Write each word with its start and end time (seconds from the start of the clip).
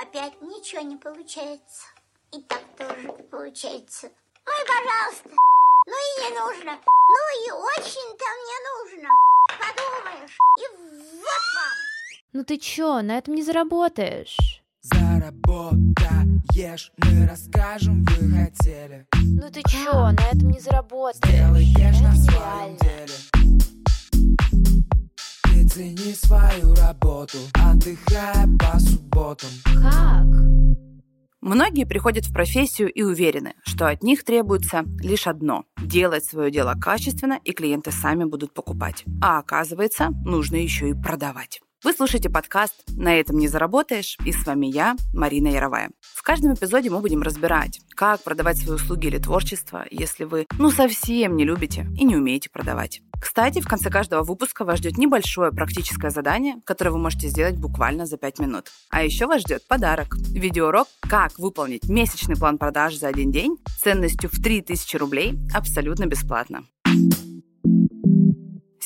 опять 0.00 0.40
ничего 0.40 0.80
не 0.82 0.96
получается. 0.96 1.86
И 2.32 2.40
так 2.42 2.62
тоже 2.76 3.02
не 3.02 3.22
получается. 3.24 4.08
Ну 4.46 4.52
и 4.52 4.64
пожалуйста. 4.66 5.30
Ну 5.86 5.92
и 5.92 6.22
не 6.22 6.30
нужно. 6.38 6.78
Ну 7.08 7.20
и 7.44 7.50
очень-то 7.50 8.24
мне 8.40 8.58
нужно. 8.72 9.08
Подумаешь. 9.48 10.38
И 10.58 10.60
вот 10.76 11.42
вам. 11.54 11.76
Ну 12.32 12.44
ты 12.44 12.58
чё, 12.58 13.02
на 13.02 13.18
этом 13.18 13.34
не 13.34 13.42
заработаешь. 13.42 14.62
Заработаешь, 14.82 16.92
мы 16.96 17.26
расскажем, 17.28 18.04
вы 18.04 18.46
хотели 18.46 19.06
Ну 19.12 19.50
ты 19.50 19.62
чё, 19.62 20.10
на 20.10 20.22
этом 20.32 20.50
не 20.50 20.58
заработаешь. 20.58 21.24
Сделаешь 21.24 21.76
Это 21.76 22.02
на 22.02 22.14
своем 22.16 22.76
деле 22.78 23.14
цени 25.72 26.14
свою 26.14 26.74
работу 26.74 27.38
Отдыхая 27.54 28.46
по 28.58 28.78
субботам 28.78 29.48
Как? 29.64 30.26
Многие 31.40 31.86
приходят 31.86 32.26
в 32.26 32.32
профессию 32.32 32.92
и 32.92 33.02
уверены, 33.02 33.54
что 33.64 33.88
от 33.88 34.02
них 34.02 34.22
требуется 34.22 34.84
лишь 35.00 35.26
одно– 35.26 35.64
делать 35.82 36.24
свое 36.24 36.52
дело 36.52 36.74
качественно, 36.80 37.40
и 37.42 37.52
клиенты 37.52 37.90
сами 37.90 38.22
будут 38.24 38.54
покупать. 38.54 39.04
А 39.20 39.40
оказывается, 39.40 40.10
нужно 40.24 40.54
еще 40.54 40.90
и 40.90 40.94
продавать. 40.94 41.60
Вы 41.84 41.92
слушаете 41.94 42.30
подкаст 42.30 42.84
«На 42.96 43.18
этом 43.18 43.38
не 43.38 43.48
заработаешь» 43.48 44.16
и 44.24 44.30
с 44.30 44.46
вами 44.46 44.66
я, 44.66 44.94
Марина 45.12 45.48
Яровая. 45.48 45.90
В 46.00 46.22
каждом 46.22 46.54
эпизоде 46.54 46.90
мы 46.90 47.00
будем 47.00 47.22
разбирать, 47.22 47.80
как 47.96 48.22
продавать 48.22 48.58
свои 48.58 48.76
услуги 48.76 49.08
или 49.08 49.18
творчество, 49.18 49.84
если 49.90 50.22
вы 50.22 50.46
ну 50.60 50.70
совсем 50.70 51.34
не 51.34 51.44
любите 51.44 51.88
и 51.98 52.04
не 52.04 52.14
умеете 52.14 52.50
продавать. 52.50 53.02
Кстати, 53.20 53.60
в 53.60 53.66
конце 53.66 53.90
каждого 53.90 54.22
выпуска 54.22 54.64
вас 54.64 54.78
ждет 54.78 54.96
небольшое 54.96 55.50
практическое 55.50 56.10
задание, 56.10 56.54
которое 56.64 56.92
вы 56.92 56.98
можете 56.98 57.26
сделать 57.26 57.56
буквально 57.56 58.06
за 58.06 58.16
5 58.16 58.38
минут. 58.38 58.70
А 58.90 59.02
еще 59.02 59.26
вас 59.26 59.40
ждет 59.42 59.66
подарок. 59.66 60.14
Видеоурок 60.28 60.86
«Как 61.00 61.36
выполнить 61.36 61.88
месячный 61.88 62.36
план 62.36 62.58
продаж 62.58 62.94
за 62.94 63.08
один 63.08 63.32
день» 63.32 63.58
ценностью 63.82 64.30
в 64.32 64.40
3000 64.40 64.96
рублей 64.98 65.34
абсолютно 65.52 66.06
бесплатно. 66.06 66.62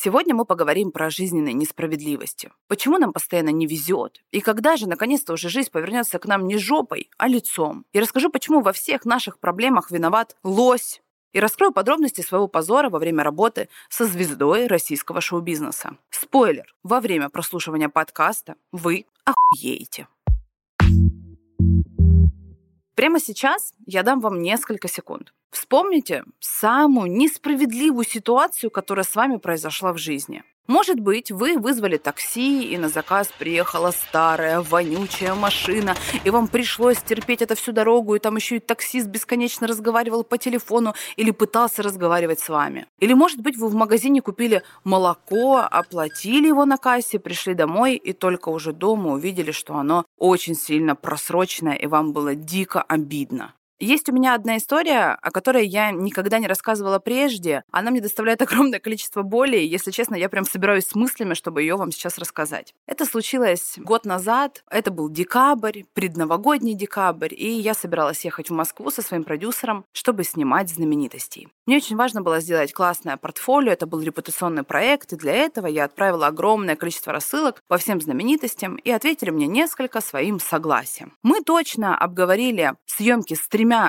Сегодня 0.06 0.36
мы 0.36 0.44
поговорим 0.44 0.92
про 0.92 1.10
жизненные 1.10 1.52
несправедливости. 1.52 2.52
Почему 2.68 2.96
нам 2.96 3.12
постоянно 3.12 3.48
не 3.48 3.66
везет? 3.66 4.22
И 4.30 4.40
когда 4.40 4.76
же, 4.76 4.88
наконец-то, 4.88 5.32
уже 5.32 5.48
жизнь 5.48 5.68
повернется 5.68 6.20
к 6.20 6.26
нам 6.26 6.46
не 6.46 6.58
жопой, 6.58 7.10
а 7.18 7.26
лицом? 7.26 7.84
И 7.92 7.98
расскажу, 7.98 8.30
почему 8.30 8.60
во 8.60 8.72
всех 8.72 9.04
наших 9.04 9.40
проблемах 9.40 9.90
виноват 9.90 10.36
лось. 10.44 11.02
И 11.32 11.40
раскрою 11.40 11.72
подробности 11.72 12.20
своего 12.20 12.46
позора 12.46 12.88
во 12.88 13.00
время 13.00 13.24
работы 13.24 13.68
со 13.88 14.04
звездой 14.04 14.68
российского 14.68 15.20
шоу-бизнеса. 15.20 15.98
Спойлер. 16.10 16.72
Во 16.84 17.00
время 17.00 17.28
прослушивания 17.28 17.88
подкаста 17.88 18.54
вы 18.70 19.06
охуеете. 19.24 20.06
Прямо 22.96 23.20
сейчас 23.20 23.74
я 23.86 24.02
дам 24.02 24.20
вам 24.20 24.40
несколько 24.40 24.88
секунд. 24.88 25.34
Вспомните 25.50 26.24
самую 26.40 27.12
несправедливую 27.12 28.06
ситуацию, 28.06 28.70
которая 28.70 29.04
с 29.04 29.14
вами 29.14 29.36
произошла 29.36 29.92
в 29.92 29.98
жизни. 29.98 30.42
Может 30.66 30.98
быть, 30.98 31.30
вы 31.30 31.58
вызвали 31.58 31.96
такси, 31.96 32.64
и 32.64 32.76
на 32.76 32.88
заказ 32.88 33.28
приехала 33.38 33.92
старая, 33.92 34.60
вонючая 34.60 35.34
машина, 35.34 35.94
и 36.24 36.30
вам 36.30 36.48
пришлось 36.48 36.98
терпеть 36.98 37.40
это 37.40 37.54
всю 37.54 37.72
дорогу, 37.72 38.16
и 38.16 38.18
там 38.18 38.34
еще 38.36 38.56
и 38.56 38.60
таксист 38.60 39.06
бесконечно 39.06 39.68
разговаривал 39.68 40.24
по 40.24 40.38
телефону 40.38 40.94
или 41.16 41.30
пытался 41.30 41.82
разговаривать 41.82 42.40
с 42.40 42.48
вами. 42.48 42.86
Или, 42.98 43.14
может 43.14 43.40
быть, 43.40 43.56
вы 43.56 43.68
в 43.68 43.74
магазине 43.74 44.20
купили 44.20 44.62
молоко, 44.82 45.58
оплатили 45.58 46.48
его 46.48 46.64
на 46.64 46.78
кассе, 46.78 47.20
пришли 47.20 47.54
домой, 47.54 47.94
и 47.94 48.12
только 48.12 48.48
уже 48.48 48.72
дома 48.72 49.12
увидели, 49.12 49.52
что 49.52 49.76
оно 49.76 50.04
очень 50.18 50.56
сильно 50.56 50.96
просроченное, 50.96 51.74
и 51.74 51.86
вам 51.86 52.12
было 52.12 52.34
дико 52.34 52.82
обидно. 52.82 53.54
Есть 53.78 54.08
у 54.08 54.12
меня 54.12 54.34
одна 54.34 54.56
история, 54.56 55.18
о 55.20 55.30
которой 55.30 55.66
я 55.66 55.90
никогда 55.90 56.38
не 56.38 56.46
рассказывала 56.46 56.98
прежде. 56.98 57.62
Она 57.70 57.90
мне 57.90 58.00
доставляет 58.00 58.40
огромное 58.46 58.80
количество 58.80 59.22
боли, 59.22 59.58
и, 59.58 59.66
если 59.66 59.90
честно, 59.90 60.14
я 60.14 60.30
прям 60.30 60.44
собираюсь 60.44 60.86
с 60.86 60.94
мыслями, 60.94 61.34
чтобы 61.34 61.60
ее 61.60 61.76
вам 61.76 61.92
сейчас 61.92 62.16
рассказать. 62.16 62.74
Это 62.86 63.04
случилось 63.04 63.74
год 63.76 64.06
назад, 64.06 64.64
это 64.70 64.90
был 64.90 65.10
декабрь, 65.10 65.82
предновогодний 65.92 66.72
декабрь, 66.72 67.34
и 67.34 67.50
я 67.50 67.74
собиралась 67.74 68.24
ехать 68.24 68.48
в 68.48 68.54
Москву 68.54 68.90
со 68.90 69.02
своим 69.02 69.24
продюсером, 69.24 69.84
чтобы 69.92 70.24
снимать 70.24 70.70
знаменитостей. 70.70 71.48
Мне 71.66 71.76
очень 71.76 71.96
важно 71.96 72.22
было 72.22 72.40
сделать 72.40 72.72
классное 72.72 73.18
портфолио, 73.18 73.72
это 73.72 73.86
был 73.86 74.00
репутационный 74.00 74.62
проект, 74.62 75.12
и 75.12 75.16
для 75.16 75.34
этого 75.34 75.66
я 75.66 75.84
отправила 75.84 76.28
огромное 76.28 76.76
количество 76.76 77.12
рассылок 77.12 77.62
по 77.68 77.76
всем 77.76 78.00
знаменитостям, 78.00 78.76
и 78.76 78.90
ответили 78.90 79.30
мне 79.30 79.46
несколько 79.46 80.00
своим 80.00 80.40
согласием. 80.40 81.12
Мы 81.22 81.42
точно 81.42 81.98
обговорили 81.98 82.72
съемки 82.86 83.34
с 83.34 83.48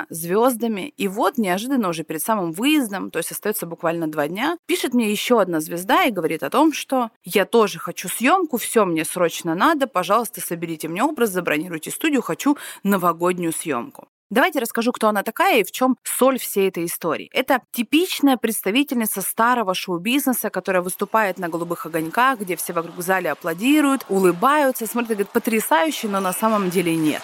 звездами, 0.10 0.94
и 0.98 1.08
вот 1.08 1.38
неожиданно 1.38 1.90
уже 1.90 2.04
перед 2.04 2.22
самым 2.22 2.52
выездом, 2.52 3.12
то 3.12 3.20
есть 3.20 3.32
остается 3.32 3.66
буквально 3.66 4.08
два 4.08 4.28
дня, 4.28 4.58
пишет 4.66 4.94
мне 4.94 5.12
еще 5.12 5.42
одна 5.42 5.60
звезда 5.60 6.06
и 6.06 6.12
говорит 6.12 6.44
о 6.44 6.50
том, 6.50 6.74
что 6.74 7.12
я 7.24 7.46
тоже 7.46 7.80
хочу 7.80 8.10
съемку, 8.10 8.58
все 8.58 8.86
мне 8.86 9.06
срочно 9.06 9.56
надо, 9.56 9.88
пожалуйста, 9.88 10.42
соберите 10.42 10.88
мне 10.88 11.04
образ, 11.04 11.30
забронируйте 11.30 11.92
студию, 11.92 12.22
хочу 12.22 12.58
новогоднюю 12.84 13.54
съемку. 13.54 14.08
Давайте 14.30 14.60
расскажу, 14.60 14.92
кто 14.92 15.08
она 15.08 15.24
такая 15.24 15.62
и 15.62 15.64
в 15.64 15.72
чем 15.72 15.98
соль 16.04 16.38
всей 16.38 16.68
этой 16.68 16.86
истории. 16.86 17.30
Это 17.32 17.62
типичная 17.72 18.36
представительница 18.36 19.22
старого 19.22 19.74
шоу-бизнеса, 19.74 20.50
которая 20.50 20.82
выступает 20.82 21.40
на 21.40 21.48
голубых 21.48 21.86
огоньках, 21.86 22.40
где 22.42 22.58
все 22.58 22.74
вокруг 22.74 23.02
зале 23.02 23.32
аплодируют, 23.32 24.06
улыбаются, 24.10 24.86
смотрят, 24.86 25.12
говорят, 25.12 25.30
потрясающе, 25.30 26.10
но 26.10 26.20
на 26.20 26.34
самом 26.34 26.70
деле 26.70 26.94
нет. 26.94 27.22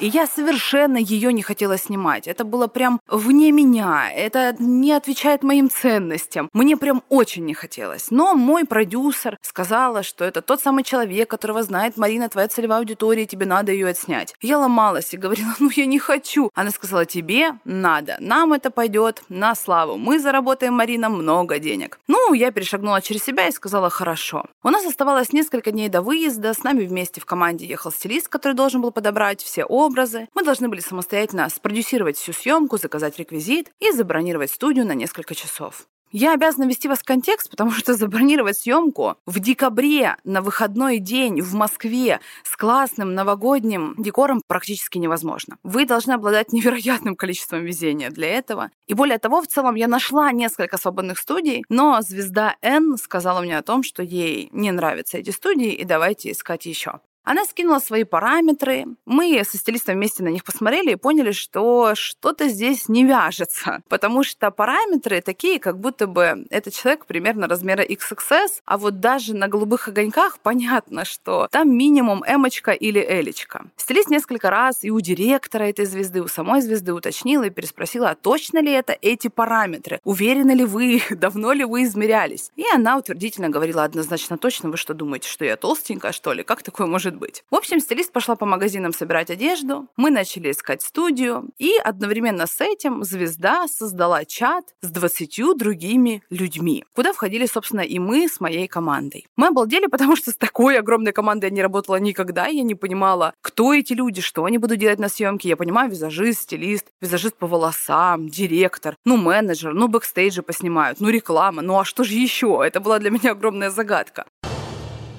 И 0.00 0.06
я 0.06 0.26
совершенно 0.26 0.96
ее 0.96 1.30
не 1.30 1.42
хотела 1.42 1.76
снимать. 1.76 2.26
Это 2.26 2.44
было 2.44 2.68
прям 2.68 3.02
вне 3.06 3.52
меня. 3.52 4.10
Это 4.10 4.56
не 4.58 4.92
отвечает 4.92 5.42
моим 5.42 5.68
ценностям. 5.68 6.48
Мне 6.54 6.78
прям 6.78 7.02
очень 7.10 7.44
не 7.44 7.52
хотелось. 7.52 8.10
Но 8.10 8.34
мой 8.34 8.64
продюсер 8.64 9.36
сказала, 9.42 10.02
что 10.02 10.24
это 10.24 10.40
тот 10.40 10.62
самый 10.62 10.84
человек, 10.84 11.28
которого 11.28 11.62
знает 11.62 11.98
Марина, 11.98 12.30
твоя 12.30 12.48
целевая 12.48 12.78
аудитория, 12.78 13.26
тебе 13.26 13.44
надо 13.44 13.72
ее 13.72 13.88
отснять. 13.88 14.34
Я 14.40 14.58
ломалась 14.58 15.12
и 15.12 15.18
говорила, 15.18 15.54
ну 15.58 15.68
я 15.76 15.84
не 15.84 15.98
хочу. 15.98 16.50
Она 16.54 16.70
сказала, 16.70 17.04
тебе 17.04 17.58
надо. 17.66 18.16
Нам 18.20 18.54
это 18.54 18.70
пойдет 18.70 19.22
на 19.28 19.54
славу. 19.54 19.98
Мы 19.98 20.18
заработаем, 20.18 20.72
Марина, 20.72 21.10
много 21.10 21.58
денег. 21.58 22.00
Ну, 22.08 22.32
я 22.32 22.52
перешагнула 22.52 23.02
через 23.02 23.22
себя 23.22 23.48
и 23.48 23.52
сказала, 23.52 23.90
хорошо. 23.90 24.46
У 24.62 24.70
нас 24.70 24.86
оставалось 24.86 25.34
несколько 25.34 25.72
дней 25.72 25.90
до 25.90 26.00
выезда. 26.00 26.54
С 26.54 26.62
нами 26.64 26.86
вместе 26.86 27.20
в 27.20 27.26
команде 27.26 27.66
ехал 27.66 27.92
стилист, 27.92 28.28
который 28.28 28.54
должен 28.54 28.80
был 28.80 28.92
подобрать 28.92 29.42
все 29.42 29.64
образы. 29.64 29.89
Мы 30.34 30.42
должны 30.42 30.68
были 30.68 30.80
самостоятельно 30.80 31.48
спродюсировать 31.48 32.16
всю 32.16 32.32
съемку, 32.32 32.78
заказать 32.78 33.18
реквизит 33.18 33.70
и 33.80 33.92
забронировать 33.92 34.50
студию 34.50 34.86
на 34.86 34.92
несколько 34.92 35.34
часов. 35.34 35.86
Я 36.12 36.34
обязана 36.34 36.64
ввести 36.64 36.88
вас 36.88 36.98
в 36.98 37.04
контекст, 37.04 37.50
потому 37.50 37.70
что 37.70 37.94
забронировать 37.94 38.58
съемку 38.58 39.14
в 39.26 39.38
декабре 39.38 40.16
на 40.24 40.42
выходной 40.42 40.98
день 40.98 41.40
в 41.40 41.54
Москве 41.54 42.18
с 42.42 42.56
классным 42.56 43.14
новогодним 43.14 43.94
декором 43.96 44.42
практически 44.44 44.98
невозможно. 44.98 45.58
Вы 45.62 45.86
должны 45.86 46.12
обладать 46.12 46.52
невероятным 46.52 47.14
количеством 47.14 47.64
везения 47.64 48.10
для 48.10 48.26
этого. 48.26 48.70
И 48.88 48.94
более 48.94 49.18
того, 49.18 49.40
в 49.40 49.46
целом 49.46 49.76
я 49.76 49.86
нашла 49.86 50.32
несколько 50.32 50.78
свободных 50.78 51.16
студий, 51.16 51.64
но 51.68 52.00
звезда 52.00 52.56
N 52.60 52.96
сказала 52.96 53.40
мне 53.40 53.56
о 53.56 53.62
том, 53.62 53.84
что 53.84 54.02
ей 54.02 54.48
не 54.50 54.72
нравятся 54.72 55.18
эти 55.18 55.30
студии, 55.30 55.72
и 55.72 55.84
давайте 55.84 56.32
искать 56.32 56.66
еще. 56.66 57.00
Она 57.24 57.44
скинула 57.44 57.78
свои 57.78 58.04
параметры. 58.04 58.86
Мы 59.04 59.42
со 59.44 59.56
стилистом 59.56 59.96
вместе 59.96 60.22
на 60.22 60.28
них 60.28 60.44
посмотрели 60.44 60.92
и 60.92 60.96
поняли, 60.96 61.32
что 61.32 61.94
что-то 61.94 62.48
здесь 62.48 62.88
не 62.88 63.04
вяжется. 63.04 63.82
Потому 63.88 64.24
что 64.24 64.50
параметры 64.50 65.20
такие, 65.20 65.60
как 65.60 65.78
будто 65.78 66.06
бы 66.06 66.46
этот 66.50 66.74
человек 66.74 67.06
примерно 67.06 67.46
размера 67.46 67.84
XXS, 67.84 68.62
а 68.64 68.78
вот 68.78 69.00
даже 69.00 69.34
на 69.34 69.48
голубых 69.48 69.88
огоньках 69.88 70.38
понятно, 70.40 71.04
что 71.04 71.48
там 71.50 71.76
минимум 71.76 72.24
эмочка 72.26 72.72
или 72.72 73.00
элечка. 73.00 73.66
Стилист 73.76 74.10
несколько 74.10 74.50
раз 74.50 74.82
и 74.82 74.90
у 74.90 75.00
директора 75.00 75.64
этой 75.64 75.84
звезды, 75.84 76.22
у 76.22 76.28
самой 76.28 76.62
звезды 76.62 76.92
уточнила 76.92 77.44
и 77.44 77.50
переспросила, 77.50 78.10
а 78.10 78.14
точно 78.14 78.60
ли 78.60 78.72
это 78.72 78.96
эти 79.00 79.28
параметры? 79.28 80.00
Уверены 80.04 80.52
ли 80.52 80.64
вы? 80.64 81.02
Давно 81.10 81.52
ли 81.52 81.64
вы 81.64 81.84
измерялись? 81.84 82.50
И 82.56 82.64
она 82.74 82.96
утвердительно 82.96 83.50
говорила 83.50 83.84
однозначно 83.84 84.38
точно. 84.38 84.70
Вы 84.70 84.76
что 84.76 84.94
думаете, 84.94 85.28
что 85.28 85.44
я 85.44 85.56
толстенькая, 85.56 86.12
что 86.12 86.32
ли? 86.32 86.42
Как 86.42 86.62
такое 86.62 86.86
может 86.86 87.09
быть? 87.16 87.44
В 87.50 87.54
общем, 87.54 87.80
стилист 87.80 88.12
пошла 88.12 88.36
по 88.36 88.46
магазинам 88.46 88.92
собирать 88.92 89.30
одежду. 89.30 89.88
Мы 89.96 90.10
начали 90.10 90.50
искать 90.50 90.82
студию. 90.82 91.50
И 91.58 91.74
одновременно 91.82 92.46
с 92.46 92.60
этим 92.60 93.04
звезда 93.04 93.66
создала 93.68 94.24
чат 94.24 94.74
с 94.82 94.90
20 94.90 95.56
другими 95.56 96.22
людьми, 96.30 96.84
куда 96.94 97.12
входили, 97.12 97.46
собственно, 97.46 97.80
и 97.80 97.98
мы 97.98 98.28
с 98.28 98.40
моей 98.40 98.66
командой. 98.68 99.26
Мы 99.36 99.48
обалдели, 99.48 99.86
потому 99.86 100.16
что 100.16 100.30
с 100.30 100.36
такой 100.36 100.78
огромной 100.78 101.12
командой 101.12 101.46
я 101.46 101.50
не 101.50 101.62
работала 101.62 101.96
никогда. 101.96 102.46
Я 102.46 102.62
не 102.62 102.74
понимала, 102.74 103.34
кто 103.40 103.72
эти 103.74 103.92
люди, 103.92 104.20
что 104.20 104.44
они 104.44 104.58
будут 104.58 104.78
делать 104.78 104.98
на 104.98 105.08
съемке. 105.08 105.48
Я 105.48 105.56
понимаю, 105.56 105.90
визажист, 105.90 106.42
стилист, 106.42 106.86
визажист 107.00 107.36
по 107.36 107.46
волосам, 107.46 108.28
директор, 108.28 108.96
ну, 109.04 109.16
менеджер, 109.16 109.74
ну, 109.74 109.88
бэкстейджи 109.88 110.42
поснимают, 110.42 111.00
ну, 111.00 111.08
реклама. 111.08 111.62
Ну, 111.62 111.78
а 111.78 111.84
что 111.84 112.04
же 112.04 112.14
еще? 112.14 112.62
Это 112.64 112.80
была 112.80 112.98
для 112.98 113.10
меня 113.10 113.32
огромная 113.32 113.70
загадка. 113.70 114.26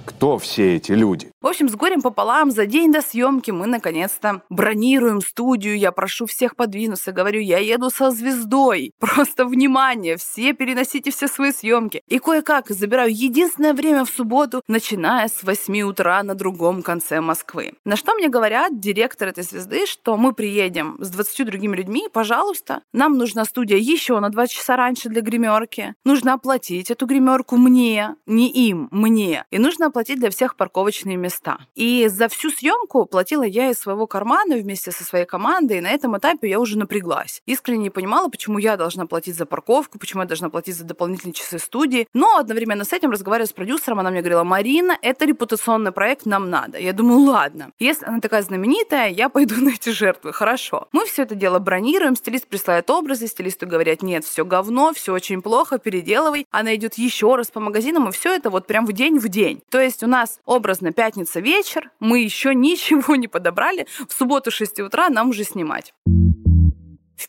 Кто 0.05 0.37
все 0.37 0.75
эти 0.75 0.91
люди? 0.91 1.31
В 1.41 1.47
общем, 1.47 1.69
с 1.69 1.75
горем 1.75 2.01
пополам 2.01 2.51
за 2.51 2.65
день 2.65 2.91
до 2.91 3.01
съемки 3.01 3.51
мы 3.51 3.67
наконец-то 3.67 4.41
бронируем 4.49 5.21
студию. 5.21 5.77
Я 5.77 5.91
прошу 5.91 6.25
всех 6.25 6.55
подвинуться, 6.55 7.11
говорю, 7.11 7.39
я 7.39 7.57
еду 7.57 7.89
со 7.89 8.11
звездой. 8.11 8.93
Просто 8.99 9.45
внимание, 9.45 10.17
все 10.17 10.53
переносите 10.53 11.11
все 11.11 11.27
свои 11.27 11.51
съемки. 11.51 12.03
И 12.07 12.19
кое-как 12.19 12.69
забираю 12.69 13.11
единственное 13.11 13.73
время 13.73 14.05
в 14.05 14.09
субботу, 14.09 14.61
начиная 14.67 15.27
с 15.27 15.43
8 15.43 15.81
утра 15.81 16.21
на 16.23 16.35
другом 16.35 16.81
конце 16.81 17.21
Москвы. 17.21 17.73
На 17.85 17.95
что 17.95 18.13
мне 18.13 18.29
говорят 18.29 18.79
директор 18.79 19.29
этой 19.29 19.43
звезды, 19.43 19.85
что 19.85 20.17
мы 20.17 20.33
приедем 20.33 20.97
с 20.99 21.09
20 21.09 21.45
другими 21.45 21.75
людьми, 21.75 22.07
пожалуйста, 22.11 22.81
нам 22.93 23.17
нужна 23.17 23.45
студия 23.45 23.77
еще 23.77 24.19
на 24.19 24.29
2 24.29 24.47
часа 24.47 24.75
раньше 24.75 25.09
для 25.09 25.21
гримерки. 25.21 25.95
Нужно 26.05 26.33
оплатить 26.33 26.91
эту 26.91 27.05
гримерку 27.05 27.57
мне, 27.57 28.15
не 28.25 28.51
им, 28.51 28.87
мне. 28.91 29.45
И 29.51 29.57
нужно 29.57 29.90
оплатить 29.91 30.19
для 30.19 30.29
всех 30.29 30.55
парковочные 30.55 31.17
места. 31.17 31.59
И 31.75 32.07
за 32.07 32.27
всю 32.27 32.49
съемку 32.49 33.05
платила 33.05 33.43
я 33.43 33.69
из 33.69 33.77
своего 33.77 34.07
кармана 34.07 34.55
вместе 34.55 34.91
со 34.91 35.03
своей 35.03 35.25
командой, 35.25 35.77
и 35.77 35.81
на 35.81 35.89
этом 35.89 36.17
этапе 36.17 36.49
я 36.49 36.59
уже 36.59 36.77
напряглась. 36.77 37.41
Искренне 37.45 37.83
не 37.83 37.89
понимала, 37.89 38.29
почему 38.29 38.57
я 38.57 38.77
должна 38.77 39.05
платить 39.05 39.35
за 39.35 39.45
парковку, 39.45 39.99
почему 39.99 40.23
я 40.23 40.27
должна 40.27 40.49
платить 40.49 40.75
за 40.75 40.85
дополнительные 40.85 41.33
часы 41.33 41.59
студии. 41.59 42.07
Но 42.13 42.37
одновременно 42.37 42.85
с 42.85 42.93
этим, 42.93 43.11
разговаривая 43.11 43.47
с 43.47 43.53
продюсером, 43.53 43.99
она 43.99 44.11
мне 44.11 44.21
говорила, 44.21 44.43
Марина, 44.43 44.97
это 45.01 45.25
репутационный 45.25 45.91
проект, 45.91 46.25
нам 46.25 46.49
надо. 46.49 46.79
Я 46.79 46.93
думаю, 46.93 47.19
ладно. 47.19 47.71
Если 47.79 48.05
она 48.05 48.19
такая 48.19 48.41
знаменитая, 48.41 49.09
я 49.09 49.29
пойду 49.29 49.55
на 49.61 49.69
эти 49.69 49.89
жертвы. 49.89 50.31
Хорошо. 50.33 50.87
Мы 50.91 51.05
все 51.05 51.23
это 51.23 51.35
дело 51.35 51.59
бронируем, 51.59 52.15
стилист 52.15 52.47
присылает 52.47 52.89
образы, 52.89 53.27
стилисты 53.27 53.65
говорят, 53.65 54.01
нет, 54.01 54.23
все 54.23 54.45
говно, 54.45 54.93
все 54.93 55.13
очень 55.13 55.41
плохо, 55.41 55.79
переделывай. 55.79 56.47
Она 56.51 56.75
идет 56.75 56.95
еще 56.95 57.35
раз 57.35 57.47
по 57.51 57.59
магазинам, 57.59 58.09
и 58.09 58.11
все 58.11 58.33
это 58.33 58.49
вот 58.49 58.67
прям 58.67 58.85
в 58.85 58.93
день 58.93 59.19
в 59.19 59.27
день. 59.27 59.61
То 59.69 59.80
есть 59.81 60.03
у 60.03 60.07
нас 60.07 60.39
образно 60.45 60.91
пятница 60.91 61.39
вечер, 61.39 61.91
мы 61.99 62.19
еще 62.19 62.53
ничего 62.55 63.15
не 63.15 63.27
подобрали, 63.27 63.87
в 64.07 64.13
субботу 64.13 64.51
6 64.51 64.79
утра 64.79 65.09
нам 65.09 65.29
уже 65.29 65.43
снимать. 65.43 65.93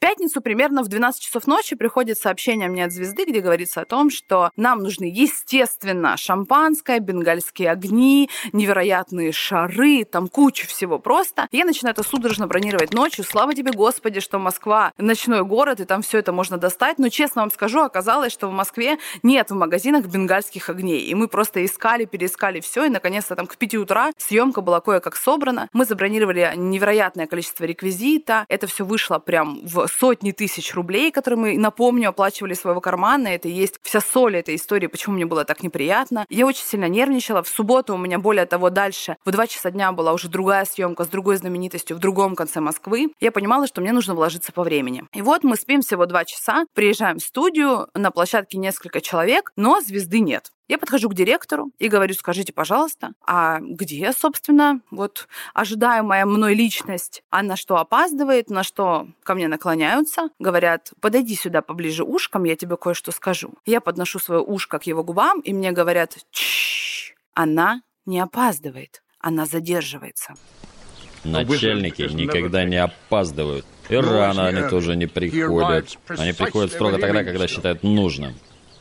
Пятницу 0.02 0.40
примерно 0.40 0.82
в 0.82 0.88
12 0.88 1.22
часов 1.22 1.46
ночи 1.46 1.76
приходит 1.76 2.19
сообщение 2.19 2.69
мне 2.69 2.87
от 2.87 2.90
звезды, 2.90 3.25
где 3.25 3.38
говорится 3.38 3.82
о 3.82 3.84
том, 3.84 4.10
что 4.10 4.50
нам 4.56 4.81
нужны, 4.81 5.04
естественно, 5.04 6.16
шампанское, 6.16 6.99
бенгальские 6.99 7.70
огни, 7.70 8.28
невероятные 8.52 9.31
шары, 9.31 10.04
там 10.04 10.26
куча 10.26 10.66
всего 10.66 10.99
просто. 10.99 11.46
Я 11.52 11.64
начинаю 11.64 11.93
это 11.93 12.02
судорожно 12.02 12.49
бронировать 12.49 12.93
ночью. 12.93 13.22
Слава 13.22 13.54
тебе, 13.54 13.70
Господи, 13.70 14.19
что 14.19 14.40
Москва 14.40 14.93
ночной 14.99 15.44
город, 15.44 15.78
и 15.78 15.84
там 15.84 16.02
все 16.02 16.19
это 16.19 16.32
можно 16.32 16.58
достать. 16.58 16.98
Но 16.98 17.08
честно 17.08 17.43
вам 17.43 17.52
скажу, 17.52 17.78
оказалось, 17.82 18.32
что 18.32 18.48
в 18.48 18.52
Москве 18.52 18.98
нет 19.22 19.52
в 19.52 19.55
магазинах 19.55 20.06
бенгальских 20.06 20.69
огней. 20.69 21.02
И 21.02 21.14
мы 21.14 21.28
просто 21.28 21.64
искали, 21.64 22.06
переискали 22.06 22.58
все, 22.58 22.87
и 22.87 22.88
наконец-то 22.88 23.37
там 23.37 23.46
к 23.46 23.56
5 23.56 23.76
утра 23.76 24.10
съемка 24.19 24.62
была 24.62 24.81
кое-как 24.81 25.14
собрана. 25.14 25.69
Мы 25.72 25.84
забронировали 25.84 26.55
невероятное 26.56 27.28
количество 27.28 27.62
реквизита. 27.62 28.46
Это 28.48 28.66
все 28.66 28.84
вышло 28.84 29.20
прям 29.20 29.60
в 29.64 29.92
сотни 29.93 30.33
тысяч 30.33 30.75
рублей, 30.75 31.11
которые 31.11 31.39
мы, 31.41 31.59
напомню, 31.59 32.09
оплачивали 32.09 32.55
своего 32.55 32.81
кармана. 32.81 33.29
Это 33.29 33.49
и 33.49 33.53
есть 33.53 33.79
вся 33.83 34.00
соль 34.00 34.37
этой 34.37 34.56
истории, 34.56 34.87
почему 34.87 35.15
мне 35.15 35.27
было 35.27 35.44
так 35.44 35.62
неприятно. 35.62 36.27
Я 36.29 36.47
очень 36.47 36.65
сильно 36.65 36.89
нервничала. 36.89 37.43
В 37.43 37.49
субботу 37.49 37.94
у 37.94 37.99
меня, 37.99 38.19
более 38.19 38.47
того, 38.47 38.71
дальше 38.71 39.17
в 39.25 39.31
2 39.31 39.47
часа 39.47 39.71
дня 39.71 39.93
была 39.93 40.12
уже 40.12 40.29
другая 40.29 40.65
съемка 40.65 41.05
с 41.05 41.09
другой 41.09 41.37
знаменитостью 41.37 41.97
в 41.97 42.00
другом 42.00 42.35
конце 42.35 42.61
Москвы. 42.61 43.12
Я 43.21 43.33
понимала, 43.33 43.67
что 43.67 43.81
мне 43.81 43.93
нужно 43.93 44.15
вложиться 44.15 44.53
по 44.53 44.62
времени. 44.62 45.05
И 45.15 45.23
вот 45.23 45.44
мы 45.44 45.56
спим 45.56 45.83
всего 45.83 46.06
2 46.06 46.25
часа, 46.25 46.65
приезжаем 46.75 47.19
в 47.19 47.23
студию, 47.23 47.89
на 47.94 48.11
площадке 48.11 48.59
несколько 48.59 49.00
человек, 49.00 49.53
но 49.56 49.81
звезды 49.81 50.21
нет. 50.21 50.50
Я 50.72 50.78
подхожу 50.78 51.10
к 51.10 51.14
директору 51.14 51.70
и 51.78 51.88
говорю, 51.88 52.14
скажите, 52.14 52.54
пожалуйста, 52.54 53.12
а 53.26 53.58
где, 53.60 54.10
собственно, 54.10 54.80
вот 54.90 55.28
ожидаемая 55.52 56.24
мной 56.24 56.54
личность? 56.54 57.22
Она 57.28 57.56
что, 57.56 57.76
опаздывает? 57.76 58.48
На 58.48 58.62
что 58.62 59.06
ко 59.22 59.34
мне 59.34 59.48
наклоняются? 59.48 60.30
Говорят, 60.38 60.94
подойди 61.02 61.34
сюда 61.34 61.60
поближе 61.60 62.04
ушком, 62.04 62.44
я 62.44 62.56
тебе 62.56 62.78
кое-что 62.78 63.12
скажу. 63.12 63.52
Я 63.66 63.82
подношу 63.82 64.19
свое 64.19 64.40
ушко 64.40 64.78
к 64.78 64.84
его 64.84 65.04
губам, 65.04 65.40
и 65.40 65.52
мне 65.52 65.72
говорят, 65.72 66.16
Чш, 66.30 67.16
она 67.34 67.82
не 68.06 68.19
опаздывает, 68.19 69.02
она 69.19 69.44
задерживается. 69.44 70.36
Начальники 71.22 72.00
никогда 72.00 72.64
не 72.64 72.76
опаздывают. 72.76 73.66
И 73.90 73.96
рано 73.96 74.46
они 74.46 74.66
тоже 74.70 74.96
не 74.96 75.04
приходят. 75.04 75.98
Они 76.08 76.32
приходят 76.32 76.72
строго 76.72 76.96
тогда, 76.96 77.24
когда 77.24 77.46
считают 77.46 77.82
нужным. 77.82 78.32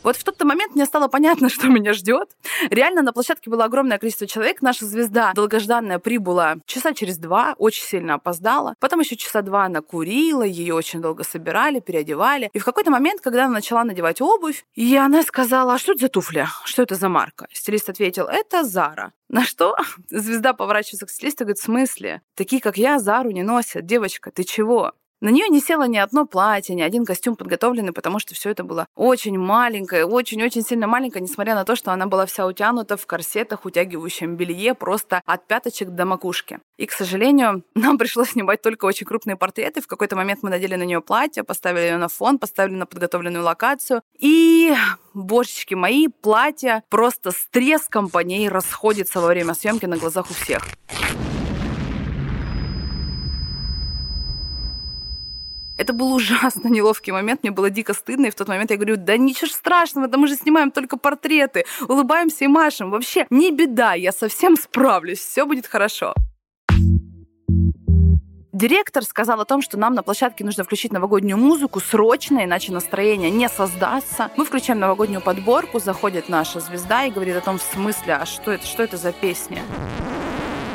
Вот 0.03 0.17
в 0.17 0.23
тот 0.23 0.41
момент 0.43 0.73
мне 0.73 0.85
стало 0.85 1.07
понятно, 1.07 1.49
что 1.49 1.67
меня 1.67 1.93
ждет. 1.93 2.29
Реально 2.69 3.01
на 3.01 3.13
площадке 3.13 3.49
было 3.49 3.65
огромное 3.65 3.97
количество 3.97 4.27
человек. 4.27 4.61
Наша 4.61 4.85
звезда 4.85 5.33
долгожданная 5.33 5.99
прибыла 5.99 6.57
часа 6.65 6.93
через 6.93 7.17
два, 7.17 7.55
очень 7.57 7.83
сильно 7.83 8.15
опоздала. 8.15 8.75
Потом 8.79 9.01
еще 9.01 9.15
часа 9.15 9.41
два 9.41 9.65
она 9.65 9.81
курила, 9.81 10.43
ее 10.43 10.73
очень 10.73 11.01
долго 11.01 11.23
собирали, 11.23 11.79
переодевали. 11.79 12.49
И 12.53 12.59
в 12.59 12.65
какой-то 12.65 12.91
момент, 12.91 13.21
когда 13.21 13.45
она 13.45 13.55
начала 13.55 13.83
надевать 13.83 14.21
обувь, 14.21 14.65
и 14.73 14.95
она 14.95 15.23
сказала, 15.23 15.75
а 15.75 15.77
что 15.77 15.91
это 15.91 16.01
за 16.01 16.09
туфля? 16.09 16.47
Что 16.65 16.81
это 16.81 16.95
за 16.95 17.09
марка? 17.09 17.47
Стилист 17.51 17.89
ответил, 17.89 18.25
это 18.25 18.63
Зара. 18.63 19.13
На 19.29 19.45
что 19.45 19.75
звезда 20.09 20.53
поворачивается 20.53 21.05
к 21.05 21.09
стилисту 21.09 21.43
и 21.43 21.45
говорит, 21.45 21.59
в 21.59 21.63
смысле? 21.63 22.21
Такие, 22.35 22.61
как 22.61 22.77
я, 22.77 22.99
Зару 22.99 23.31
не 23.31 23.43
носят. 23.43 23.85
Девочка, 23.85 24.31
ты 24.31 24.43
чего? 24.43 24.93
На 25.21 25.29
нее 25.29 25.49
не 25.49 25.61
село 25.61 25.85
ни 25.85 25.97
одно 25.97 26.25
платье, 26.25 26.73
ни 26.73 26.81
один 26.81 27.05
костюм 27.05 27.35
подготовленный, 27.35 27.93
потому 27.93 28.17
что 28.17 28.33
все 28.33 28.49
это 28.49 28.63
было 28.63 28.87
очень 28.95 29.37
маленькое, 29.37 30.03
очень-очень 30.03 30.63
сильно 30.63 30.87
маленькое, 30.87 31.21
несмотря 31.21 31.53
на 31.53 31.63
то, 31.63 31.75
что 31.75 31.91
она 31.91 32.07
была 32.07 32.25
вся 32.25 32.47
утянута 32.47 32.97
в 32.97 33.05
корсетах, 33.05 33.65
утягивающем 33.65 34.35
белье, 34.35 34.73
просто 34.73 35.21
от 35.27 35.45
пяточек 35.45 35.89
до 35.89 36.05
макушки. 36.05 36.59
И, 36.77 36.87
к 36.87 36.91
сожалению, 36.91 37.63
нам 37.75 37.99
пришлось 37.99 38.31
снимать 38.31 38.63
только 38.63 38.85
очень 38.85 39.05
крупные 39.05 39.35
портреты. 39.35 39.81
В 39.81 39.87
какой-то 39.87 40.15
момент 40.15 40.39
мы 40.41 40.49
надели 40.49 40.73
на 40.75 40.83
нее 40.83 41.01
платье, 41.01 41.43
поставили 41.43 41.83
ее 41.83 41.97
на 41.97 42.07
фон, 42.07 42.39
поставили 42.39 42.73
на 42.73 42.87
подготовленную 42.87 43.43
локацию. 43.43 44.01
И, 44.17 44.73
божечки 45.13 45.75
мои, 45.75 46.07
платье 46.07 46.81
просто 46.89 47.29
с 47.29 47.47
треском 47.51 48.09
по 48.09 48.19
ней 48.23 48.49
расходится 48.49 49.21
во 49.21 49.27
время 49.27 49.53
съемки 49.53 49.85
на 49.85 49.97
глазах 49.97 50.31
у 50.31 50.33
всех. 50.33 50.63
Это 55.81 55.93
был 55.93 56.13
ужасно 56.13 56.67
неловкий 56.67 57.11
момент, 57.11 57.41
мне 57.41 57.51
было 57.51 57.71
дико 57.71 57.95
стыдно, 57.95 58.27
и 58.27 58.29
в 58.29 58.35
тот 58.35 58.47
момент 58.47 58.69
я 58.69 58.77
говорю, 58.77 58.97
да 58.97 59.17
ничего 59.17 59.47
страшного, 59.47 60.07
да 60.07 60.19
мы 60.19 60.27
же 60.27 60.35
снимаем 60.35 60.69
только 60.69 60.95
портреты, 60.95 61.65
улыбаемся 61.89 62.45
и 62.45 62.47
машем, 62.47 62.91
вообще 62.91 63.25
не 63.31 63.49
беда, 63.49 63.95
я 63.95 64.11
совсем 64.11 64.57
справлюсь, 64.57 65.17
все 65.17 65.43
будет 65.43 65.65
хорошо. 65.65 66.13
Директор 68.53 69.03
сказал 69.03 69.41
о 69.41 69.45
том, 69.45 69.63
что 69.63 69.79
нам 69.79 69.95
на 69.95 70.03
площадке 70.03 70.45
нужно 70.45 70.63
включить 70.63 70.93
новогоднюю 70.93 71.39
музыку 71.39 71.79
срочно, 71.79 72.45
иначе 72.45 72.71
настроение 72.71 73.31
не 73.31 73.49
создастся. 73.49 74.29
Мы 74.37 74.45
включаем 74.45 74.79
новогоднюю 74.79 75.21
подборку, 75.21 75.79
заходит 75.79 76.29
наша 76.29 76.59
звезда 76.59 77.05
и 77.05 77.09
говорит 77.09 77.35
о 77.37 77.41
том, 77.41 77.57
в 77.57 77.63
смысле, 77.63 78.17
а 78.17 78.27
что 78.27 78.51
это, 78.51 78.67
что 78.67 78.83
это 78.83 78.97
за 78.97 79.11
песня? 79.11 79.63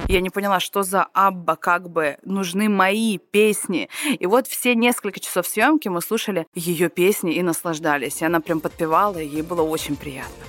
Я 0.08 0.20
не 0.20 0.30
поняла, 0.30 0.60
что 0.60 0.82
за 0.82 1.04
Абба, 1.12 1.56
как 1.56 1.90
бы 1.90 2.18
нужны 2.22 2.68
мои 2.68 3.18
песни. 3.18 3.88
И 4.18 4.26
вот 4.26 4.46
все 4.46 4.74
несколько 4.74 5.20
часов 5.20 5.46
съемки 5.46 5.88
мы 5.88 6.00
слушали 6.00 6.46
ее 6.54 6.88
песни 6.88 7.34
и 7.34 7.42
наслаждались. 7.42 8.22
И 8.22 8.24
она 8.24 8.40
прям 8.40 8.60
подпевала, 8.60 9.18
и 9.18 9.26
ей 9.26 9.42
было 9.42 9.62
очень 9.62 9.96
приятно. 9.96 10.44